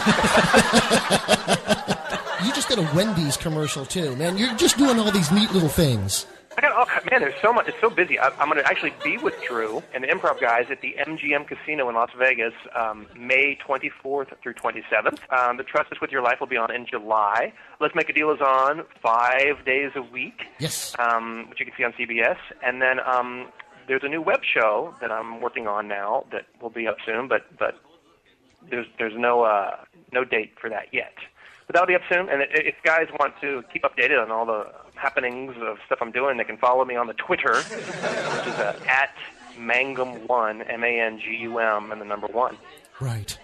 you 2.46 2.53
just 2.53 2.67
did 2.70 2.77
a 2.79 2.84
Wendy's 2.96 3.38
commercial 3.38 3.86
too, 3.86 4.15
man. 4.15 4.38
You're 4.38 4.55
just 4.55 4.77
doing 4.77 5.00
all 5.00 5.12
these 5.12 5.31
neat 5.31 5.51
little 5.51 5.70
things. 5.70 6.25
I 6.62 6.68
got 6.70 6.72
all 6.77 6.86
man. 7.10 7.22
There's 7.22 7.39
so 7.41 7.51
much. 7.51 7.68
It's 7.68 7.77
so 7.82 7.89
busy. 7.89 8.20
I, 8.20 8.27
I'm 8.39 8.48
going 8.50 8.62
to 8.63 8.68
actually 8.70 8.94
be 9.03 9.18
with 9.18 9.34
Drew 9.48 9.82
and 9.94 10.03
the 10.03 10.08
Improv 10.08 10.39
guys 10.39 10.65
at 10.70 10.82
the 10.82 10.96
MGM 11.08 11.48
Casino 11.48 11.89
in 11.89 11.96
Las 11.96 12.12
Vegas, 12.18 12.53
um, 12.75 13.08
May 13.18 13.58
24th 13.68 14.27
through 14.44 14.53
27th. 14.53 15.20
Um, 15.36 15.58
the 15.58 15.63
Trust 15.63 15.91
Us 15.91 16.00
with 16.00 16.12
Your 16.12 16.22
Life 16.22 16.39
will 16.39 16.48
be 16.48 16.58
on 16.58 16.72
in 16.74 16.86
July. 16.86 17.51
Let's 17.80 17.96
Make 17.96 18.10
a 18.10 18.13
Deal 18.13 18.32
is 18.32 18.41
on 18.41 18.84
five 19.01 19.65
days 19.65 19.91
a 19.96 20.01
week, 20.03 20.44
Yes. 20.60 20.94
um, 21.00 21.48
which 21.50 21.60
you 21.60 21.65
can 21.65 21.74
see 21.75 21.84
on 21.84 21.94
CBS. 21.94 22.38
And 22.63 22.80
then 22.82 23.00
um, 23.00 23.48
there's 23.88 24.03
a 24.03 24.10
new 24.10 24.22
web 24.22 24.41
show 24.44 24.94
that 25.01 25.12
I'm 25.12 25.41
working 25.41 25.68
on 25.68 25.88
now 25.88 26.25
that 26.32 26.46
will 26.62 26.70
be 26.70 26.88
up 26.88 26.98
soon, 27.06 27.27
but 27.27 27.58
but 27.58 27.80
there's 28.70 28.86
there's 29.00 29.18
no 29.18 29.41
uh, 29.44 29.77
no 30.13 30.24
date 30.24 30.53
for 30.62 30.70
that 30.70 30.94
yet. 30.94 31.13
But 31.65 31.74
that'll 31.75 31.88
be 31.88 31.96
up 31.96 32.01
soon. 32.12 32.30
And 32.30 32.44
if 32.51 32.75
guys 32.84 33.08
want 33.20 33.34
to 33.41 33.63
keep 33.74 33.84
updated 33.84 34.22
on 34.22 34.30
all 34.30 34.46
the 34.46 34.68
happenings 35.01 35.55
of 35.62 35.79
stuff 35.86 36.00
I'm 36.01 36.12
doing, 36.12 36.38
they 36.38 36.43
can 36.43 36.58
follow 36.58 36.86
me 36.86 36.96
on 36.96 37.08
the 37.08 37.13
Twitter, 37.13 37.55
which 37.55 38.48
is 38.48 38.55
uh, 38.60 38.79
at 38.88 39.15
Mangum1, 39.58 40.72
M-A-N-G-U-M, 40.72 41.91
and 41.91 42.00
the 42.00 42.05
number 42.05 42.27
one. 42.27 42.58
Right. 43.00 43.38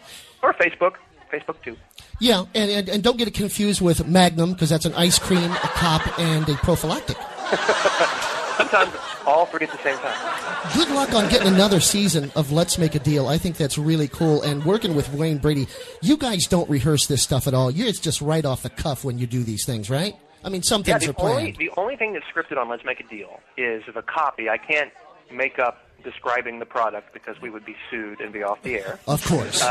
Or 0.44 0.54
Facebook, 0.54 0.96
Facebook 1.32 1.62
too. 1.64 1.76
Yeah, 2.20 2.46
and, 2.54 2.72
and, 2.72 2.90
and 2.90 3.04
don't 3.04 3.18
get 3.18 3.28
it 3.28 3.34
confused 3.34 3.82
with 3.82 4.08
Magnum 4.08 4.54
because 4.54 4.70
that's 4.70 4.86
an 4.86 4.94
ice 4.94 5.20
cream, 5.20 5.52
a 5.52 5.58
cop, 5.58 6.20
and 6.20 6.48
a 6.48 6.56
prophylactic. 6.56 7.18
Sometimes 8.58 8.94
all 9.26 9.46
three 9.46 9.66
at 9.66 9.72
the 9.72 9.78
same 9.80 9.98
time. 9.98 10.74
Good 10.74 10.90
luck 10.90 11.14
on 11.14 11.30
getting 11.30 11.48
another 11.48 11.80
season 11.80 12.32
of 12.36 12.52
Let's 12.52 12.78
Make 12.78 12.96
a 12.96 13.00
Deal. 13.00 13.28
I 13.28 13.38
think 13.38 13.58
that's 13.58 13.78
really 13.78 14.08
cool. 14.08 14.42
And 14.42 14.66
working 14.66 14.96
with 14.96 15.14
Wayne 15.14 15.38
Brady, 15.38 15.68
you 16.02 16.18
guys 16.18 16.48
don't 16.48 16.70
rehearse 16.70 17.06
this 17.06 17.22
stuff 17.22 17.48
at 17.48 17.54
all. 17.54 17.70
You're, 17.70 17.88
it's 17.88 18.00
just 18.00 18.22
right 18.22 18.44
off 18.44 18.64
the 18.64 18.70
cuff 18.70 19.04
when 19.04 19.20
you 19.20 19.28
do 19.28 19.44
these 19.44 19.66
things, 19.66 19.90
right? 19.90 20.16
I 20.44 20.50
mean, 20.50 20.62
some 20.63 20.84
Yeah, 20.86 20.98
things 21.00 21.13
the 21.15 21.22
are 21.24 21.29
only 21.29 21.51
planned. 21.53 21.58
the 21.58 21.72
only 21.77 21.96
thing 21.96 22.13
that's 22.13 22.25
scripted 22.25 22.58
on 22.58 22.70
Let's 22.70 22.86
Make 22.86 23.00
a 23.00 23.03
Deal 23.03 23.39
is 23.58 23.84
the 23.94 24.01
copy. 24.01 24.50
I 24.50 24.58
can't 24.58 24.91
make 25.32 25.60
up 25.60 25.84
describing 26.03 26.60
the 26.60 26.65
product 26.65 27.12
because 27.13 27.41
we 27.41 27.50
would 27.50 27.65
be 27.65 27.75
sued 27.89 28.22
and 28.22 28.32
be 28.32 28.44
off 28.44 28.62
the 28.62 28.75
air. 28.75 29.00
Of 29.08 29.25
course. 29.25 29.62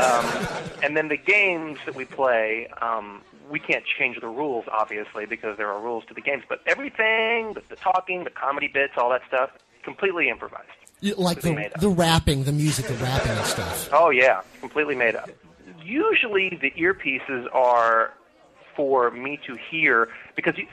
And 0.83 0.95
then 0.95 1.07
the 1.07 1.17
games 1.17 1.79
that 1.85 1.95
we 1.95 2.05
play, 2.05 2.67
um, 2.81 3.21
we 3.49 3.59
can't 3.59 3.83
change 3.85 4.19
the 4.19 4.27
rules, 4.27 4.65
obviously, 4.71 5.25
because 5.25 5.57
there 5.57 5.71
are 5.71 5.81
rules 5.81 6.03
to 6.09 6.13
the 6.13 6.21
games. 6.21 6.43
But 6.47 6.59
everything, 6.67 7.53
the, 7.53 7.63
the 7.69 7.75
talking, 7.77 8.23
the 8.25 8.29
comedy 8.29 8.67
bits, 8.67 8.93
all 8.97 9.09
that 9.09 9.21
stuff, 9.27 9.49
completely 9.83 10.29
improvised. 10.29 10.67
You- 10.99 11.15
like 11.15 11.39
completely 11.41 11.71
the, 11.75 11.81
the 11.81 11.89
rapping, 11.89 12.43
the 12.43 12.51
music, 12.51 12.87
the 12.87 12.93
rapping 12.95 13.31
and 13.31 13.45
stuff. 13.45 13.89
Oh 13.93 14.09
yeah, 14.09 14.41
completely 14.59 14.95
made 14.95 15.15
up. 15.15 15.29
Usually 15.83 16.49
the 16.61 16.71
earpieces 16.71 17.47
are 17.55 18.13
for 18.77 19.11
me 19.11 19.37
to 19.45 19.57
hear 19.69 20.07
because 20.37 20.57
you 20.57 20.67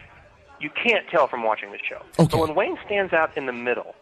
you 0.60 0.70
can't 0.70 1.08
tell 1.08 1.26
from 1.26 1.42
watching 1.42 1.72
the 1.72 1.78
show. 1.78 2.00
Okay. 2.20 2.28
But 2.30 2.38
when 2.38 2.54
Wayne 2.54 2.78
stands 2.86 3.12
out 3.12 3.36
in 3.36 3.46
the 3.46 3.52
middle 3.52 3.96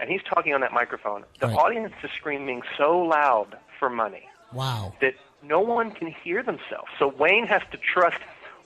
and 0.00 0.08
he's 0.08 0.22
talking 0.22 0.54
on 0.54 0.62
that 0.62 0.72
microphone, 0.72 1.24
the 1.40 1.48
Right. 1.48 1.56
audience 1.58 1.92
is 2.02 2.10
screaming 2.16 2.62
so 2.78 2.98
loud 3.00 3.58
for 3.78 3.90
money 3.90 4.22
Wow. 4.54 4.94
that 5.02 5.12
no 5.42 5.60
one 5.60 5.90
can 5.90 6.08
hear 6.08 6.42
themselves. 6.42 6.88
So 6.98 7.08
Wayne 7.08 7.46
has 7.46 7.60
to 7.72 7.76
trust 7.78 8.16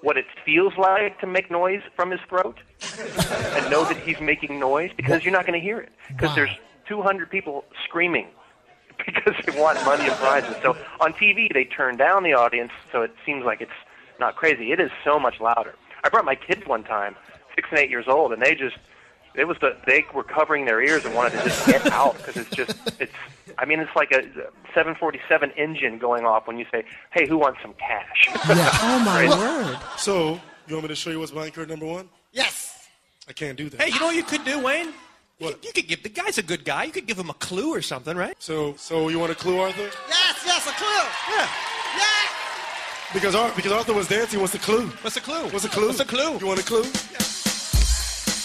what 0.01 0.17
it 0.17 0.27
feels 0.45 0.75
like 0.79 1.19
to 1.21 1.27
make 1.27 1.51
noise 1.51 1.83
from 1.97 2.13
his 2.13 2.21
throat 2.29 2.59
and 3.57 3.69
know 3.71 3.85
that 3.85 3.99
he's 4.05 4.21
making 4.21 4.61
noise 4.61 4.91
because 4.97 5.25
you're 5.25 5.33
not 5.33 5.45
going 5.47 5.59
to 5.59 5.65
hear 5.65 5.81
it 5.81 5.91
because 6.09 6.29
Wow. 6.31 6.35
there's 6.37 6.57
200 6.87 7.29
people 7.31 7.65
screaming 7.85 8.29
because 9.05 9.35
they 9.45 9.61
want 9.61 9.85
money 9.85 10.05
and 10.07 10.15
prizes. 10.19 10.55
So 10.63 10.77
on 11.01 11.13
TV 11.15 11.53
they 11.53 11.65
turn 11.65 11.97
down 11.97 12.23
the 12.23 12.35
audience 12.35 12.71
so 12.93 13.03
it 13.03 13.13
seems 13.27 13.45
like 13.45 13.61
it's 13.61 13.73
not 14.21 14.37
crazy. 14.37 14.73
It 14.73 14.81
is 14.81 14.91
so 15.05 15.19
much 15.19 15.41
louder. 15.41 15.75
I 16.05 16.09
brought 16.09 16.25
my 16.25 16.35
kids 16.35 16.67
one 16.67 16.85
time, 16.85 17.17
6 17.55 17.69
and 17.71 17.79
8 17.81 17.91
years 17.91 18.07
old, 18.09 18.33
and 18.33 18.43
they 18.43 18.55
just 18.55 18.77
it 19.35 19.47
was 19.49 19.57
the 19.61 19.77
they 19.87 20.05
were 20.15 20.23
covering 20.23 20.65
their 20.65 20.81
ears 20.81 21.05
and 21.05 21.15
wanted 21.15 21.33
to 21.39 21.45
just 21.45 21.67
get 21.67 21.87
out 21.91 22.17
because 22.19 22.37
it's 22.37 22.51
just 22.51 22.77
it's 23.01 23.13
I 23.59 23.65
mean 23.65 23.81
it's 23.81 23.95
like 23.97 24.13
a 24.13 24.23
747 24.75 25.51
engine 25.53 25.99
going 25.99 26.25
off 26.25 26.47
when 26.47 26.59
you 26.59 26.67
say, 26.71 26.85
"Hey, 27.13 27.27
who 27.27 27.39
wants 27.39 27.61
some 27.63 27.75
cash?" 27.75 28.29
Yeah. 28.49 28.71
Oh 28.83 28.99
my 29.05 29.27
Right. 29.27 29.31
word! 29.31 29.79
So, 29.99 30.41
you 30.69 30.75
want 30.75 30.83
me 30.85 30.89
to 30.89 30.95
show 30.95 31.11
you 31.11 31.19
what's 31.21 31.33
behind 31.33 31.53
curtain 31.55 31.71
number 31.71 31.87
one? 31.87 32.09
Yes. 32.33 32.87
I 33.29 33.33
can't 33.33 33.57
do 33.57 33.69
that. 33.71 33.81
Hey, 33.81 33.89
you 33.93 33.99
know 34.01 34.07
what 34.07 34.17
you 34.17 34.23
could 34.25 34.45
do, 34.45 34.59
Wayne? 34.61 34.87
You, 35.39 35.47
What? 35.47 35.65
you 35.65 35.73
could 35.73 35.89
give 35.89 36.03
the 36.03 36.09
guy's 36.11 36.39
a 36.39 36.43
good 36.43 36.65
guy. 36.65 36.85
You 36.85 36.93
could 36.93 37.07
give 37.07 37.19
him 37.19 37.31
a 37.31 37.35
clue 37.35 37.73
or 37.75 37.81
something, 37.83 38.17
right? 38.17 38.37
So, 38.39 38.75
so 38.77 39.09
you 39.09 39.19
want 39.19 39.33
a 39.33 39.35
clue, 39.35 39.59
Arthur? 39.59 39.91
Yes, 40.09 40.43
yes, 40.47 40.67
a 40.69 40.73
clue. 40.73 40.87
Yeah. 41.35 41.49
Yes. 41.97 42.31
Because, 43.13 43.35
Ar- 43.35 43.53
because 43.55 43.73
Arthur 43.73 43.95
was 43.95 44.09
dancing. 44.09 44.41
What's 44.41 44.53
the 44.53 44.59
clue? 44.59 44.89
What's 45.03 45.15
the 45.15 45.21
clue? 45.21 45.45
What's 45.51 45.63
the 45.63 45.69
clue? 45.69 45.87
What's 45.87 45.99
the 45.99 46.05
clue? 46.05 46.39
You 46.39 46.47
want 46.47 46.61
a 46.61 46.65
clue? 46.65 46.83
Yeah. 46.83 47.19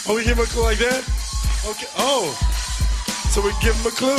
Oh, 0.07 0.15
we 0.15 0.23
give 0.23 0.37
him 0.37 0.43
a 0.43 0.47
clue 0.47 0.63
like 0.63 0.77
that? 0.77 1.03
Okay. 1.67 1.87
Oh, 1.97 2.33
so 3.31 3.41
we 3.41 3.51
give 3.61 3.75
him 3.75 3.87
a 3.87 3.91
clue. 3.95 4.17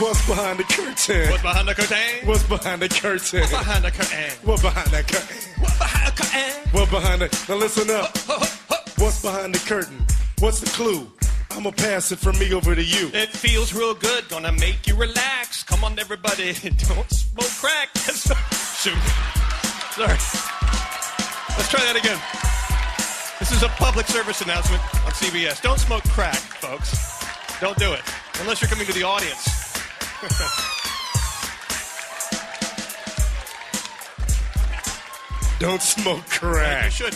What's 0.00 0.26
behind 0.26 0.58
the 0.58 0.64
curtain? 0.64 1.30
What's 1.30 1.42
behind 1.42 1.68
the 1.68 1.74
curtain? 1.74 2.26
What's 2.26 2.42
behind 2.44 2.82
the 2.82 2.88
curtain? 2.88 3.20
What's 3.40 3.52
behind 3.52 3.84
the 3.84 3.90
curtain? 3.92 4.30
What's 4.42 4.62
behind 4.62 4.90
that 4.90 5.06
curtain? 5.06 5.36
What 5.60 5.78
behind 5.78 6.06
the 6.06 6.22
curtain? 6.22 6.70
What 6.72 6.90
behind 6.90 7.20
the? 7.20 7.46
Now 7.48 7.56
listen 7.56 7.90
up. 7.90 8.16
What's 8.98 9.20
behind 9.22 9.54
the 9.54 9.58
curtain? 9.68 9.98
What's 10.38 10.60
the 10.60 10.70
clue? 10.70 11.06
I'ma 11.54 11.70
pass 11.70 12.12
it 12.12 12.18
from 12.18 12.38
me 12.38 12.52
over 12.54 12.74
to 12.74 12.82
you. 12.82 13.10
It 13.12 13.28
feels 13.28 13.74
real 13.74 13.94
good, 13.94 14.28
gonna 14.28 14.52
make 14.52 14.86
you 14.86 14.96
relax. 14.96 15.62
Come 15.62 15.84
on, 15.84 15.98
everybody, 15.98 16.52
don't 16.88 17.10
smoke 17.10 17.50
crack. 17.60 17.90
Shoot. 17.96 18.96
Sorry. 19.92 20.18
Let's 21.56 21.68
try 21.68 21.84
that 21.84 21.96
again. 21.96 22.18
This 23.38 23.52
is 23.52 23.62
a 23.62 23.68
public 23.68 24.06
service 24.06 24.40
announcement 24.40 24.82
on 25.04 25.12
CBS. 25.12 25.60
Don't 25.60 25.78
smoke 25.78 26.02
crack, 26.04 26.36
folks. 26.36 27.22
Don't 27.60 27.76
do 27.76 27.92
it. 27.92 28.00
Unless 28.40 28.62
you're 28.62 28.70
coming 28.70 28.86
to 28.86 28.92
the 28.92 29.02
audience. 29.02 29.44
Don't 35.60 35.82
smoke 35.82 36.24
crack. 36.26 36.86
You 36.86 36.90
should. 36.90 37.14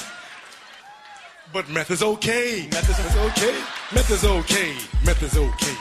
But 1.52 1.68
meth 1.68 1.90
is 1.90 2.02
okay. 2.02 2.68
Meth 2.70 2.90
is 2.90 3.16
okay. 3.16 3.58
Meth 3.94 4.10
is 4.10 4.24
okay. 4.24 4.74
Meth 5.04 5.22
is 5.22 5.36
okay. 5.36 5.76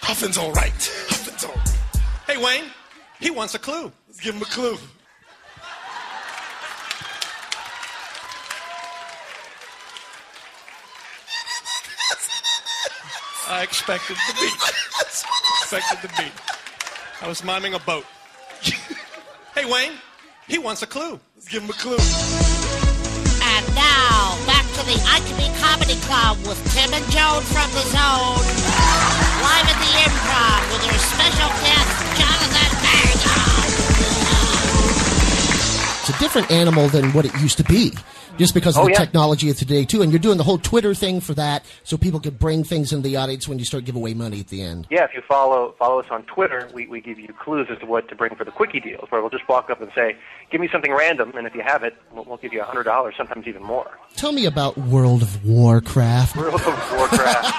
Huffing's 0.00 0.38
all 0.38 0.52
right. 0.52 0.72
Huffing's 1.08 1.44
all 1.44 1.54
right. 1.54 1.80
Hey, 2.26 2.36
Wayne, 2.42 2.70
he 3.20 3.30
wants 3.30 3.54
a 3.54 3.58
clue. 3.58 3.92
Let's 4.08 4.20
give 4.20 4.34
him 4.34 4.42
a 4.42 4.46
clue. 4.46 4.76
I 13.48 13.62
expected 13.62 14.16
the 14.16 14.34
beat. 14.40 14.54
expected 15.62 16.08
the 16.08 16.22
beat. 16.22 16.32
I 17.20 17.28
was 17.28 17.44
miming 17.44 17.74
a 17.74 17.78
boat. 17.80 18.06
hey, 19.54 19.70
Wayne, 19.70 19.92
he 20.48 20.58
wants 20.58 20.82
a 20.82 20.86
clue. 20.86 21.20
Let's 21.36 21.48
give 21.48 21.62
him 21.62 21.70
a 21.70 21.74
clue. 21.74 22.39
And 23.60 23.74
now, 23.74 24.40
back 24.46 24.64
to 24.72 24.82
the 24.88 24.96
Ikme 25.04 25.52
Comedy 25.60 26.00
Club 26.08 26.38
with 26.48 26.56
Tim 26.72 26.94
and 26.94 27.04
Joan 27.12 27.42
from 27.42 27.68
the 27.76 27.84
Zone. 27.92 28.40
Live 29.44 29.68
at 29.68 29.76
the 29.84 29.92
Improv 30.00 30.60
with 30.72 30.80
your 30.88 30.96
special 30.96 31.50
guest, 31.60 31.92
Jonathan 32.16 32.72
Berger. 32.80 33.40
It's 36.00 36.08
a 36.08 36.18
different 36.18 36.50
animal 36.50 36.88
than 36.88 37.12
what 37.12 37.26
it 37.26 37.34
used 37.42 37.58
to 37.58 37.64
be, 37.64 37.92
just 38.40 38.54
because 38.54 38.76
of 38.76 38.82
Oh, 38.82 38.86
the 38.86 38.92
yeah. 38.92 38.98
technology 38.98 39.50
of 39.50 39.56
today 39.58 39.84
too. 39.84 40.00
And 40.02 40.10
you're 40.10 40.18
doing 40.18 40.38
the 40.38 40.44
whole 40.44 40.58
Twitter 40.58 40.94
thing 40.94 41.20
for 41.20 41.34
that, 41.34 41.64
so 41.84 41.96
people 41.98 42.18
can 42.20 42.34
bring 42.34 42.64
things 42.64 42.92
into 42.92 43.06
the 43.08 43.16
audience 43.16 43.46
when 43.46 43.58
you 43.58 43.64
start 43.64 43.84
giving 43.84 44.00
away 44.00 44.14
money 44.14 44.40
at 44.40 44.48
the 44.48 44.62
end. 44.62 44.86
Yeah, 44.90 45.04
if 45.04 45.14
you 45.14 45.20
follow 45.28 45.74
follow 45.78 46.00
us 46.00 46.06
on 46.10 46.22
Twitter, 46.24 46.68
we, 46.74 46.86
we 46.86 47.00
give 47.00 47.18
you 47.18 47.28
clues 47.38 47.68
as 47.70 47.78
to 47.80 47.86
what 47.86 48.08
to 48.08 48.14
bring 48.16 48.34
for 48.34 48.44
the 48.44 48.50
quickie 48.50 48.80
deals, 48.80 49.10
where 49.10 49.20
we'll 49.20 49.30
just 49.30 49.46
walk 49.48 49.68
up 49.70 49.80
and 49.82 49.90
say, 49.94 50.16
"Give 50.50 50.60
me 50.60 50.68
something 50.72 50.92
random," 50.92 51.32
and 51.36 51.46
if 51.46 51.54
you 51.54 51.62
have 51.62 51.82
it, 51.84 51.94
we'll, 52.12 52.24
we'll 52.24 52.38
give 52.38 52.52
you 52.52 52.62
a 52.62 52.64
hundred 52.64 52.84
dollars, 52.84 53.14
sometimes 53.16 53.46
even 53.46 53.62
more. 53.62 53.90
Tell 54.16 54.32
me 54.32 54.46
about 54.46 54.76
World 54.78 55.22
of 55.22 55.44
Warcraft. 55.44 56.34
World 56.36 56.54
of 56.54 56.66
Warcraft. 56.66 57.44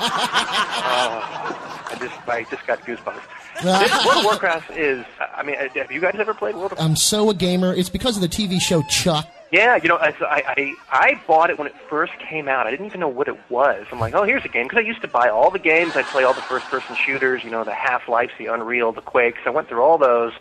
oh, 0.83 1.87
I 1.91 1.95
just 1.99 2.27
I 2.27 2.43
just 2.49 2.65
got 2.67 2.79
goosebumps. 2.81 3.21
This 3.61 4.05
World 4.05 4.17
of 4.17 4.23
Warcraft 4.25 4.71
is. 4.71 5.05
I 5.35 5.43
mean, 5.43 5.55
have 5.57 5.91
you 5.91 6.01
guys 6.01 6.15
ever 6.17 6.33
played 6.33 6.55
World 6.55 6.71
of? 6.71 6.79
I'm 6.79 6.95
so 6.95 7.29
a 7.29 7.33
gamer. 7.35 7.73
It's 7.75 7.89
because 7.89 8.15
of 8.15 8.21
the 8.21 8.29
TV 8.29 8.59
show 8.59 8.81
Chuck. 8.83 9.27
Yeah, 9.51 9.75
you 9.75 9.89
know, 9.89 9.97
I, 9.97 10.13
I 10.21 10.73
I 10.89 11.21
bought 11.27 11.49
it 11.49 11.57
when 11.57 11.67
it 11.67 11.75
first 11.89 12.13
came 12.19 12.47
out. 12.47 12.67
I 12.67 12.71
didn't 12.71 12.85
even 12.85 13.01
know 13.01 13.09
what 13.09 13.27
it 13.27 13.37
was. 13.49 13.85
I'm 13.91 13.99
like, 13.99 14.13
oh, 14.13 14.23
here's 14.23 14.45
a 14.45 14.47
game 14.47 14.63
because 14.65 14.77
I 14.77 14.87
used 14.87 15.01
to 15.01 15.09
buy 15.09 15.27
all 15.27 15.51
the 15.51 15.59
games. 15.59 15.95
I'd 15.97 16.05
play 16.05 16.23
all 16.23 16.33
the 16.33 16.41
first-person 16.41 16.95
shooters. 16.95 17.43
You 17.43 17.49
know, 17.49 17.65
the 17.65 17.73
Half 17.73 18.07
Life, 18.07 18.31
the 18.37 18.45
Unreal, 18.45 18.93
the 18.93 19.01
Quakes. 19.01 19.39
I 19.45 19.49
went 19.49 19.67
through 19.67 19.81
all 19.81 19.97
those, 19.97 20.31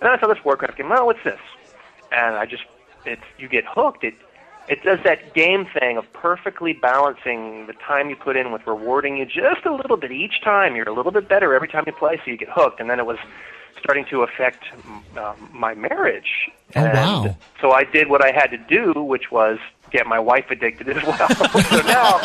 and 0.00 0.08
then 0.08 0.10
I 0.10 0.18
saw 0.18 0.28
this 0.28 0.42
Warcraft 0.42 0.78
game. 0.78 0.90
Oh, 0.90 1.04
what's 1.04 1.22
this? 1.24 1.38
And 2.10 2.36
I 2.36 2.46
just, 2.46 2.62
it's 3.04 3.22
you 3.36 3.48
get 3.48 3.64
hooked. 3.66 4.02
It 4.02 4.14
it 4.66 4.82
does 4.82 4.98
that 5.04 5.34
game 5.34 5.66
thing 5.78 5.98
of 5.98 6.10
perfectly 6.14 6.72
balancing 6.72 7.66
the 7.66 7.74
time 7.74 8.08
you 8.08 8.16
put 8.16 8.36
in 8.36 8.50
with 8.50 8.66
rewarding 8.66 9.18
you 9.18 9.26
just 9.26 9.66
a 9.66 9.74
little 9.74 9.96
bit 9.98 10.10
each 10.10 10.42
time. 10.42 10.74
You're 10.74 10.88
a 10.88 10.92
little 10.92 11.12
bit 11.12 11.28
better 11.28 11.54
every 11.54 11.68
time 11.68 11.84
you 11.86 11.92
play, 11.92 12.16
so 12.16 12.30
you 12.30 12.38
get 12.38 12.48
hooked. 12.50 12.80
And 12.80 12.88
then 12.88 12.98
it 12.98 13.06
was 13.06 13.18
starting 13.80 14.04
to 14.06 14.22
affect 14.22 14.64
uh, 15.16 15.34
my 15.52 15.74
marriage. 15.74 16.50
Oh, 16.76 16.80
And 16.84 16.92
wow. 16.94 17.36
So 17.60 17.72
I 17.72 17.84
did 17.84 18.08
what 18.08 18.24
I 18.24 18.30
had 18.32 18.48
to 18.50 18.58
do, 18.58 18.92
which 19.02 19.30
was 19.30 19.58
get 19.90 20.06
my 20.06 20.18
wife 20.18 20.50
addicted 20.50 20.88
as 20.88 21.02
well. 21.02 21.28
so 21.62 21.80
now 21.82 22.18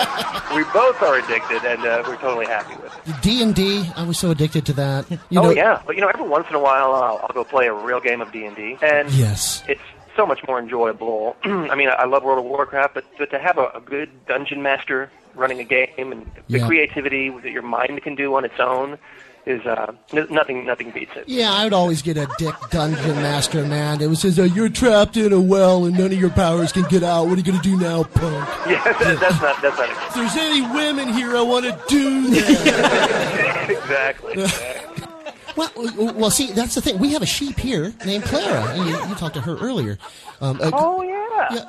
we 0.56 0.64
both 0.74 1.02
are 1.02 1.16
addicted, 1.18 1.64
and 1.64 1.86
uh, 1.86 2.04
we're 2.06 2.18
totally 2.18 2.46
happy 2.46 2.76
with 2.82 2.92
it. 3.08 3.22
D 3.22 3.42
and 3.42 3.56
D. 3.56 3.90
I 3.96 4.04
was 4.04 4.20
so 4.20 4.32
addicted 4.32 4.66
to 4.66 4.74
that. 4.74 5.10
You 5.10 5.18
oh 5.40 5.44
know, 5.44 5.50
yeah, 5.52 5.82
but 5.86 5.96
you 5.96 6.02
know, 6.02 6.10
every 6.10 6.28
once 6.28 6.48
in 6.50 6.56
a 6.56 6.60
while 6.60 6.94
I'll, 6.94 7.20
I'll 7.24 7.34
go 7.34 7.44
play 7.46 7.68
a 7.68 7.74
real 7.74 8.02
game 8.02 8.20
of 8.22 8.32
D 8.34 8.46
and 8.46 8.56
D, 8.56 8.78
and 8.82 9.10
Yes. 9.12 9.64
it's 9.70 9.82
so 10.16 10.26
much 10.26 10.42
more 10.48 10.60
enjoyable. 10.60 11.36
I 11.44 11.74
mean, 11.76 11.90
I 11.90 12.06
love 12.06 12.24
World 12.24 12.40
of 12.40 12.46
Warcraft, 12.46 12.94
but, 12.96 13.06
but 13.18 13.30
to 13.32 13.40
have 13.40 13.58
a, 13.58 13.68
a 13.74 13.80
good 13.82 14.10
dungeon 14.28 14.62
master 14.62 15.10
running 15.34 15.60
a 15.60 15.64
game 15.64 16.12
and 16.12 16.30
the 16.50 16.60
Yeah. 16.60 16.68
creativity 16.68 17.30
that 17.30 17.50
your 17.52 17.64
mind 17.64 18.00
can 18.04 18.14
do 18.14 18.36
on 18.36 18.44
its 18.46 18.60
own 18.60 19.00
is 19.46 19.66
uh, 19.66 19.92
n- 20.14 20.28
nothing 20.30 20.66
nothing 20.66 20.92
beats 20.92 21.12
it. 21.16 21.26
Yeah, 21.28 21.52
I 21.52 21.64
would 21.66 21.74
always 21.74 22.02
get 22.02 22.18
a 22.18 22.28
dick 22.38 22.56
dungeon 22.72 23.16
master, 23.18 23.66
man. 23.66 24.02
It 24.02 24.08
was 24.08 24.20
says, 24.20 24.40
uh, 24.40 24.44
"You're 24.44 24.70
trapped 24.70 25.18
in 25.18 25.34
a 25.34 25.40
well 25.42 25.86
and 25.86 25.98
none 25.98 26.08
of 26.12 26.20
your 26.20 26.30
powers 26.30 26.72
can 26.72 26.84
get 26.84 27.04
out. 27.04 27.26
What 27.26 27.34
are 27.34 27.38
you 27.38 27.44
going 27.44 27.60
to 27.60 27.64
do 27.64 27.78
now, 27.78 28.04
punk?" 28.04 28.48
Yeah, 28.68 28.82
that, 28.84 29.18
that's 29.20 29.42
not 29.42 29.62
that's 29.62 29.78
not 29.78 29.90
If 29.90 30.14
there's 30.16 30.36
any 30.38 30.62
women 30.62 31.14
here, 31.14 31.36
I 31.36 31.42
want 31.42 31.66
to 31.66 31.80
do 31.88 32.30
that. 32.32 33.70
exactly. 33.70 34.36
well, 35.56 35.72
well, 36.16 36.32
see, 36.32 36.52
that's 36.52 36.76
the 36.76 36.82
thing. 36.82 36.98
We 36.98 37.12
have 37.14 37.22
a 37.22 37.26
sheep 37.28 37.60
here 37.60 37.94
named 38.06 38.24
Clara. 38.24 38.76
You, 38.78 38.86
you 38.86 39.16
talked 39.16 39.36
to 39.36 39.42
her 39.42 39.58
earlier. 39.58 39.98
Um, 40.42 40.60
uh, 40.62 40.72
Oh 40.74 41.02
yeah. 41.02 41.20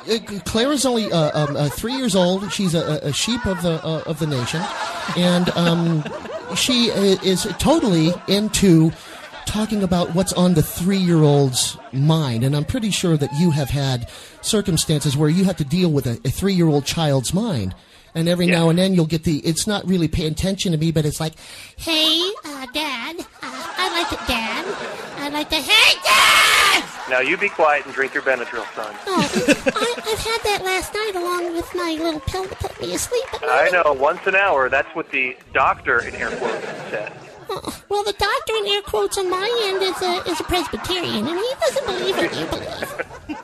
Yeah, 0.06 0.14
uh, 0.14 0.40
Clara's 0.44 0.86
only 0.86 1.10
uh, 1.10 1.46
um, 1.46 1.56
uh, 1.56 1.68
three 1.68 1.94
years 1.94 2.14
old. 2.14 2.52
She's 2.52 2.74
a, 2.74 2.80
a 3.04 3.08
a 3.08 3.12
sheep 3.12 3.44
of 3.46 3.60
the 3.62 3.84
uh, 3.84 4.02
of 4.06 4.18
the 4.18 4.26
nation, 4.26 4.62
and 5.16 5.48
um, 5.50 6.04
she 6.54 6.86
is 6.86 7.46
totally 7.58 8.12
into 8.28 8.92
talking 9.46 9.82
about 9.82 10.14
what's 10.14 10.32
on 10.32 10.54
the 10.54 10.62
three 10.62 10.98
year 10.98 11.22
old's 11.22 11.76
mind. 11.92 12.44
And 12.44 12.56
I'm 12.56 12.64
pretty 12.64 12.90
sure 12.90 13.16
that 13.16 13.32
you 13.38 13.50
have 13.50 13.70
had 13.70 14.08
circumstances 14.40 15.16
where 15.16 15.28
you 15.28 15.44
have 15.44 15.56
to 15.58 15.64
deal 15.64 15.90
with 15.90 16.06
a, 16.06 16.20
a 16.24 16.30
three 16.30 16.54
year 16.54 16.68
old 16.68 16.84
child's 16.84 17.32
mind. 17.34 17.74
And 18.16 18.28
every 18.28 18.46
now 18.46 18.68
and 18.68 18.78
then 18.78 18.94
you'll 18.94 19.06
get 19.06 19.24
the. 19.24 19.38
It's 19.38 19.66
not 19.66 19.84
really 19.88 20.06
paying 20.06 20.32
attention 20.32 20.70
to 20.70 20.78
me, 20.78 20.92
but 20.92 21.04
it's 21.04 21.18
like, 21.18 21.34
Hey, 21.76 22.30
uh, 22.44 22.66
Dad. 22.72 23.18
Uh, 23.18 23.24
I 23.42 24.02
like 24.02 24.12
it, 24.12 24.26
Dad. 24.28 24.64
I 25.18 25.28
like 25.30 25.50
the. 25.50 25.56
Hey, 25.56 26.00
Dad! 26.04 26.63
Now 27.08 27.20
you 27.20 27.36
be 27.36 27.50
quiet 27.50 27.84
and 27.84 27.94
drink 27.94 28.14
your 28.14 28.22
Benadryl, 28.22 28.64
son. 28.74 28.94
Oh, 29.06 29.20
I, 29.76 29.94
I've 30.10 30.18
had 30.18 30.40
that 30.42 30.62
last 30.64 30.94
night 30.94 31.12
along 31.14 31.54
with 31.54 31.72
my 31.74 31.96
little 32.00 32.20
pill 32.20 32.46
to 32.46 32.54
put 32.56 32.80
me 32.80 32.94
asleep 32.94 33.24
I 33.42 33.68
know. 33.70 33.92
Once 33.92 34.26
an 34.26 34.34
hour. 34.34 34.70
That's 34.70 34.88
what 34.94 35.10
the 35.10 35.36
doctor 35.52 36.00
in 36.00 36.14
air 36.14 36.30
quotes 36.30 36.64
said. 36.90 37.12
Oh, 37.50 37.82
well, 37.90 38.04
the 38.04 38.14
doctor 38.14 38.54
in 38.54 38.66
air 38.68 38.82
quotes 38.82 39.18
on 39.18 39.28
my 39.28 39.48
end 39.64 39.82
is 39.82 40.00
a, 40.00 40.30
is 40.30 40.40
a 40.40 40.44
Presbyterian, 40.44 41.26
and 41.26 41.38
he 41.38 41.52
doesn't 41.60 41.86
believe 41.86 42.16
what 42.16 42.36
you 42.38 42.46
believe. 42.46 43.38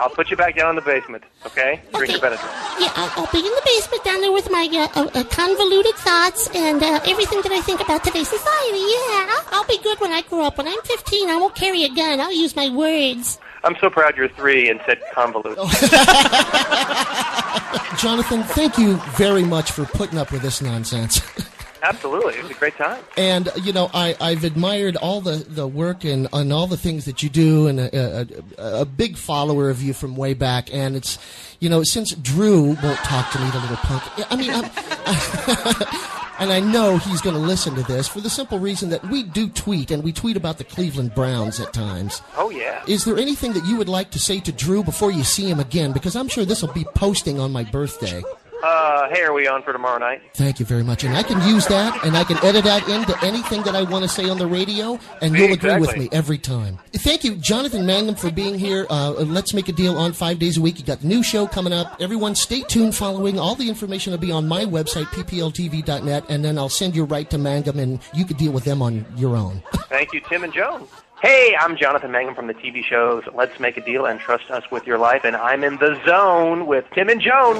I'll 0.00 0.10
put 0.10 0.30
you 0.30 0.36
back 0.36 0.56
down 0.56 0.70
in 0.70 0.76
the 0.76 0.82
basement. 0.82 1.24
Okay? 1.44 1.80
Drink 1.92 2.12
your 2.12 2.20
Benadryl. 2.20 2.80
Yeah, 2.80 2.92
I'll, 2.94 3.24
I'll 3.24 3.32
be 3.32 3.38
in 3.38 3.44
the 3.44 3.62
basement 3.64 4.04
down 4.04 4.20
there 4.20 4.32
with 4.32 4.50
my 4.50 4.68
uh, 4.70 5.00
uh, 5.00 5.10
uh, 5.14 5.24
convoluted 5.24 5.94
thoughts 5.96 6.48
and 6.54 6.82
uh, 6.82 7.00
everything 7.06 7.42
that 7.42 7.52
I 7.52 7.60
think 7.60 7.80
about 7.80 8.04
today's 8.04 8.28
society. 8.28 8.78
Yeah, 8.78 9.26
I'll, 9.28 9.44
I'll 9.52 9.66
be 9.66 9.78
good 9.82 10.00
when 10.00 10.12
I 10.12 10.22
grow 10.22 10.42
up. 10.42 10.58
When 10.58 10.68
I'm 10.68 10.80
15, 10.82 11.28
I 11.28 11.36
won't 11.36 11.54
carry 11.54 11.84
a 11.84 11.88
gun. 11.88 12.20
I'll 12.20 12.32
use 12.32 12.54
my 12.54 12.70
words. 12.70 13.38
I'm 13.64 13.74
so 13.80 13.90
proud 13.90 14.16
you're 14.16 14.28
three 14.28 14.70
and 14.70 14.80
said 14.86 15.00
convoluted. 15.12 15.58
Jonathan, 17.98 18.44
thank 18.44 18.78
you 18.78 18.96
very 19.16 19.42
much 19.42 19.72
for 19.72 19.84
putting 19.84 20.18
up 20.18 20.30
with 20.30 20.42
this 20.42 20.62
nonsense. 20.62 21.20
Absolutely. 21.82 22.34
It 22.34 22.42
was 22.42 22.50
a 22.50 22.54
great 22.54 22.76
time. 22.76 23.02
And 23.16 23.48
you 23.62 23.72
know, 23.72 23.90
I, 23.92 24.16
I've 24.20 24.44
admired 24.44 24.96
all 24.96 25.20
the, 25.20 25.36
the 25.36 25.66
work 25.66 26.04
and, 26.04 26.28
and 26.32 26.52
all 26.52 26.66
the 26.66 26.76
things 26.76 27.04
that 27.04 27.22
you 27.22 27.28
do, 27.28 27.66
and 27.66 27.80
a, 27.80 28.26
a, 28.58 28.80
a 28.80 28.84
big 28.84 29.16
follower 29.16 29.70
of 29.70 29.82
you 29.82 29.92
from 29.92 30.16
way 30.16 30.34
back. 30.34 30.72
And 30.72 30.96
it's, 30.96 31.18
you 31.60 31.68
know, 31.68 31.82
since 31.82 32.14
Drew 32.14 32.76
won't 32.82 32.98
talk 32.98 33.30
to 33.32 33.38
me, 33.40 33.50
the 33.50 33.60
little 33.60 33.76
punk. 33.76 34.02
I 34.30 34.36
mean, 34.36 34.50
I'm, 34.50 34.64
and 36.38 36.52
I 36.52 36.60
know 36.60 36.98
he's 36.98 37.20
going 37.20 37.34
to 37.34 37.40
listen 37.42 37.74
to 37.74 37.82
this 37.82 38.06
for 38.08 38.20
the 38.20 38.30
simple 38.30 38.58
reason 38.58 38.90
that 38.90 39.04
we 39.08 39.22
do 39.22 39.48
tweet, 39.48 39.90
and 39.90 40.02
we 40.02 40.12
tweet 40.12 40.36
about 40.36 40.58
the 40.58 40.64
Cleveland 40.64 41.14
Browns 41.14 41.60
at 41.60 41.72
times. 41.72 42.22
Oh 42.36 42.50
yeah. 42.50 42.82
Is 42.86 43.04
there 43.04 43.18
anything 43.18 43.52
that 43.52 43.64
you 43.66 43.76
would 43.76 43.88
like 43.88 44.10
to 44.12 44.18
say 44.18 44.40
to 44.40 44.52
Drew 44.52 44.82
before 44.82 45.10
you 45.10 45.24
see 45.24 45.48
him 45.50 45.60
again? 45.60 45.92
Because 45.92 46.16
I'm 46.16 46.28
sure 46.28 46.44
this 46.44 46.62
will 46.62 46.72
be 46.72 46.84
posting 46.94 47.40
on 47.40 47.52
my 47.52 47.64
birthday. 47.64 48.22
Uh, 48.62 49.08
hey, 49.10 49.22
are 49.22 49.32
we 49.32 49.46
on 49.46 49.62
for 49.62 49.72
tomorrow 49.72 49.98
night? 49.98 50.20
Thank 50.34 50.58
you 50.58 50.66
very 50.66 50.82
much. 50.82 51.04
And 51.04 51.16
I 51.16 51.22
can 51.22 51.46
use 51.48 51.66
that 51.68 52.04
and 52.04 52.16
I 52.16 52.24
can 52.24 52.36
edit 52.44 52.64
that 52.64 52.88
into 52.88 53.16
anything 53.24 53.62
that 53.62 53.76
I 53.76 53.82
want 53.82 54.02
to 54.02 54.08
say 54.08 54.28
on 54.28 54.38
the 54.38 54.46
radio, 54.46 54.98
and 55.22 55.36
you'll 55.36 55.52
agree 55.52 55.78
with 55.78 55.96
me 55.96 56.08
every 56.10 56.38
time. 56.38 56.78
Thank 56.92 57.22
you, 57.22 57.36
Jonathan 57.36 57.86
Mangum, 57.86 58.16
for 58.16 58.30
being 58.30 58.58
here. 58.58 58.86
Uh, 58.90 59.12
let's 59.12 59.54
make 59.54 59.68
a 59.68 59.72
deal 59.72 59.96
on 59.96 60.12
five 60.12 60.38
days 60.38 60.56
a 60.56 60.60
week. 60.60 60.78
You 60.78 60.84
got 60.84 61.00
the 61.00 61.06
new 61.06 61.22
show 61.22 61.46
coming 61.46 61.72
up. 61.72 61.96
Everyone, 62.00 62.34
stay 62.34 62.62
tuned 62.62 62.96
following. 62.96 63.38
All 63.38 63.54
the 63.54 63.68
information 63.68 64.10
will 64.10 64.18
be 64.18 64.32
on 64.32 64.48
my 64.48 64.64
website, 64.64 65.06
ppltv.net, 65.06 66.24
and 66.28 66.44
then 66.44 66.58
I'll 66.58 66.68
send 66.68 66.96
you 66.96 67.04
right 67.04 67.30
to 67.30 67.38
Mangum, 67.38 67.78
and 67.78 68.00
you 68.12 68.24
can 68.24 68.36
deal 68.36 68.52
with 68.52 68.64
them 68.64 68.82
on 68.82 69.06
your 69.16 69.36
own. 69.36 69.62
Thank 69.88 70.12
you, 70.12 70.20
Tim 70.20 70.42
and 70.42 70.52
Joan. 70.52 70.88
Hey, 71.22 71.56
I'm 71.58 71.76
Jonathan 71.76 72.12
Mangum 72.12 72.36
from 72.36 72.46
the 72.46 72.54
TV 72.54 72.84
shows 72.84 73.24
Let's 73.34 73.58
Make 73.58 73.76
a 73.76 73.80
Deal 73.80 74.06
and 74.06 74.20
Trust 74.20 74.50
Us 74.50 74.70
with 74.70 74.86
Your 74.86 74.98
Life, 74.98 75.24
and 75.24 75.34
I'm 75.34 75.64
in 75.64 75.76
the 75.78 76.00
zone 76.06 76.66
with 76.66 76.84
Tim 76.94 77.08
and 77.08 77.20
Joan. 77.20 77.56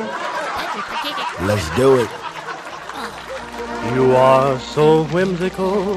Let's 0.69 1.71
do 1.77 1.97
it. 1.97 2.11
You 3.95 4.15
are 4.15 4.59
so 4.61 5.05
whimsical. 5.05 5.95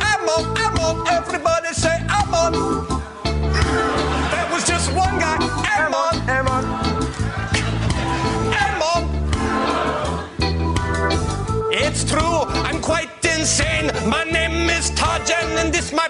I'm 0.00 0.28
on, 0.28 0.56
I'm 0.56 0.78
on, 0.78 1.08
everybody 1.08 1.72
say 1.74 2.02
I'm 2.08 2.32
on. 2.32 2.52
That 4.32 4.48
was 4.50 4.64
just 4.66 4.90
one 4.94 5.18
guy. 5.18 5.36
I'm 5.68 5.92
on, 5.92 6.14
I'm 6.30 6.48
on. 6.48 6.64
I'm 8.64 8.82
on. 8.82 9.02
It's 11.72 12.04
true, 12.04 12.46
I'm 12.64 12.80
quite 12.80 13.10
insane. 13.22 13.90
My 14.08 14.24
name 14.24 14.70
is 14.70 14.90
Tarzan 14.90 15.58
and 15.58 15.72
this 15.74 15.92
my 15.92 16.08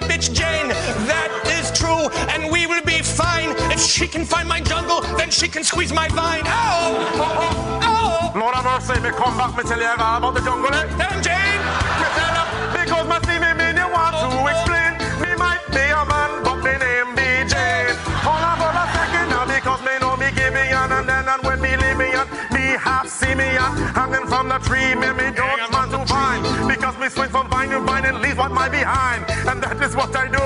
then 5.29 5.33
she 5.33 5.49
can 5.49 5.63
squeeze 5.63 5.93
my 5.93 6.09
vine. 6.09 6.43
Ow! 6.47 7.13
Oh, 7.21 8.33
oh, 8.33 8.39
Lord 8.39 8.55
have 8.55 8.65
mercy, 8.65 9.01
me 9.01 9.11
come 9.11 9.37
back, 9.37 9.53
me 9.57 9.63
tell 9.63 9.79
you 9.79 9.93
about 9.93 10.33
the 10.33 10.41
jungle, 10.41 10.73
him, 10.73 11.21
Jane! 11.21 11.61
Me 12.01 12.09
tell 12.17 12.37
because 12.73 13.07
my 13.13 13.21
see 13.29 13.37
me 13.37 13.53
mean 13.61 13.77
you 13.77 13.89
want 13.93 14.17
to 14.17 14.29
explain. 14.49 14.93
Me 15.21 15.31
might 15.37 15.61
be 15.69 15.85
a 15.85 16.03
man, 16.09 16.31
but 16.41 16.59
me 16.65 16.73
name 16.81 17.13
be 17.13 17.29
Jane. 17.45 17.93
Hold 18.25 18.41
on 18.41 18.57
for 18.57 18.73
a 18.73 18.85
second 18.97 19.29
now, 19.29 19.45
because 19.45 19.81
me 19.85 19.95
know 20.01 20.17
me 20.17 20.33
Gibeon, 20.33 20.93
and 20.97 21.05
then 21.05 21.29
and 21.29 21.43
when 21.45 21.61
me 21.61 21.77
Libyan, 21.77 22.25
me 22.49 22.65
half 22.81 23.07
Simeon, 23.09 23.73
hanging 23.93 24.27
from 24.33 24.49
the 24.49 24.59
tree, 24.65 24.95
me 24.97 25.13
me 25.13 25.29
don't 25.37 25.69
man 25.69 25.89
to 25.93 26.01
find. 26.09 26.41
Because 26.65 26.97
me 26.97 27.09
swing 27.09 27.29
from 27.29 27.49
vine 27.51 27.69
to 27.69 27.81
vine 27.81 28.07
and 28.07 28.21
leave 28.25 28.39
what 28.39 28.53
my 28.53 28.69
behind. 28.69 29.29
And 29.45 29.61
that 29.61 29.77
is 29.85 29.95
what 29.95 30.17
I 30.17 30.29
do. 30.33 30.38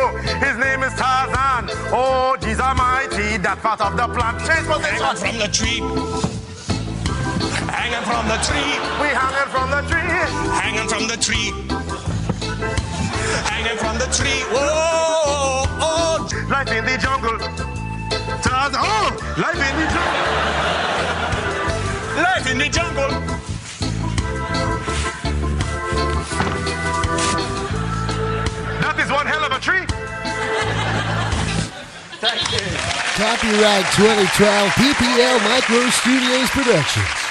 Oh, 1.94 2.38
Jesus 2.40 2.59
Almighty, 2.59 3.37
that 3.44 3.59
part 3.61 3.83
of 3.83 3.94
the 3.98 4.09
plant. 4.09 4.40
Change 4.48 4.64
Hanging 4.64 5.12
from 5.12 5.37
the 5.37 5.48
tree. 5.52 5.85
Hanging 7.68 8.05
from 8.09 8.24
the 8.33 8.40
tree. 8.40 8.81
We 8.96 9.12
hanging 9.12 9.52
from 9.52 9.68
the 9.68 9.85
tree. 9.85 10.09
Hanging 10.57 10.88
from 10.88 11.05
the 11.07 11.20
tree. 11.20 11.52
Hanging 13.44 13.76
from 13.76 13.98
the 13.98 14.09
tree. 14.09 14.40
Whoa, 14.48 14.64
oh, 14.64 15.68
oh. 15.85 16.48
Life 16.48 16.72
in 16.72 16.87
the 16.87 16.96
jungle. 16.96 17.37
Tarzan, 18.40 18.81
oh, 18.81 19.12
life 19.37 19.61
in 19.61 19.76
the 19.76 19.85
jungle. 19.92 20.33
life 22.24 22.50
in 22.50 22.57
the 22.57 22.68
jungle. 22.72 23.12
That 28.81 28.96
is 28.98 29.11
one 29.12 29.26
hell 29.26 29.44
of 29.44 29.52
a 29.52 29.61
tree. 29.61 29.85
Copyright 32.22 33.85
2012 33.96 34.70
PPL 34.78 35.42
Micro 35.42 35.90
Studios 35.90 36.48
Productions. 36.50 37.21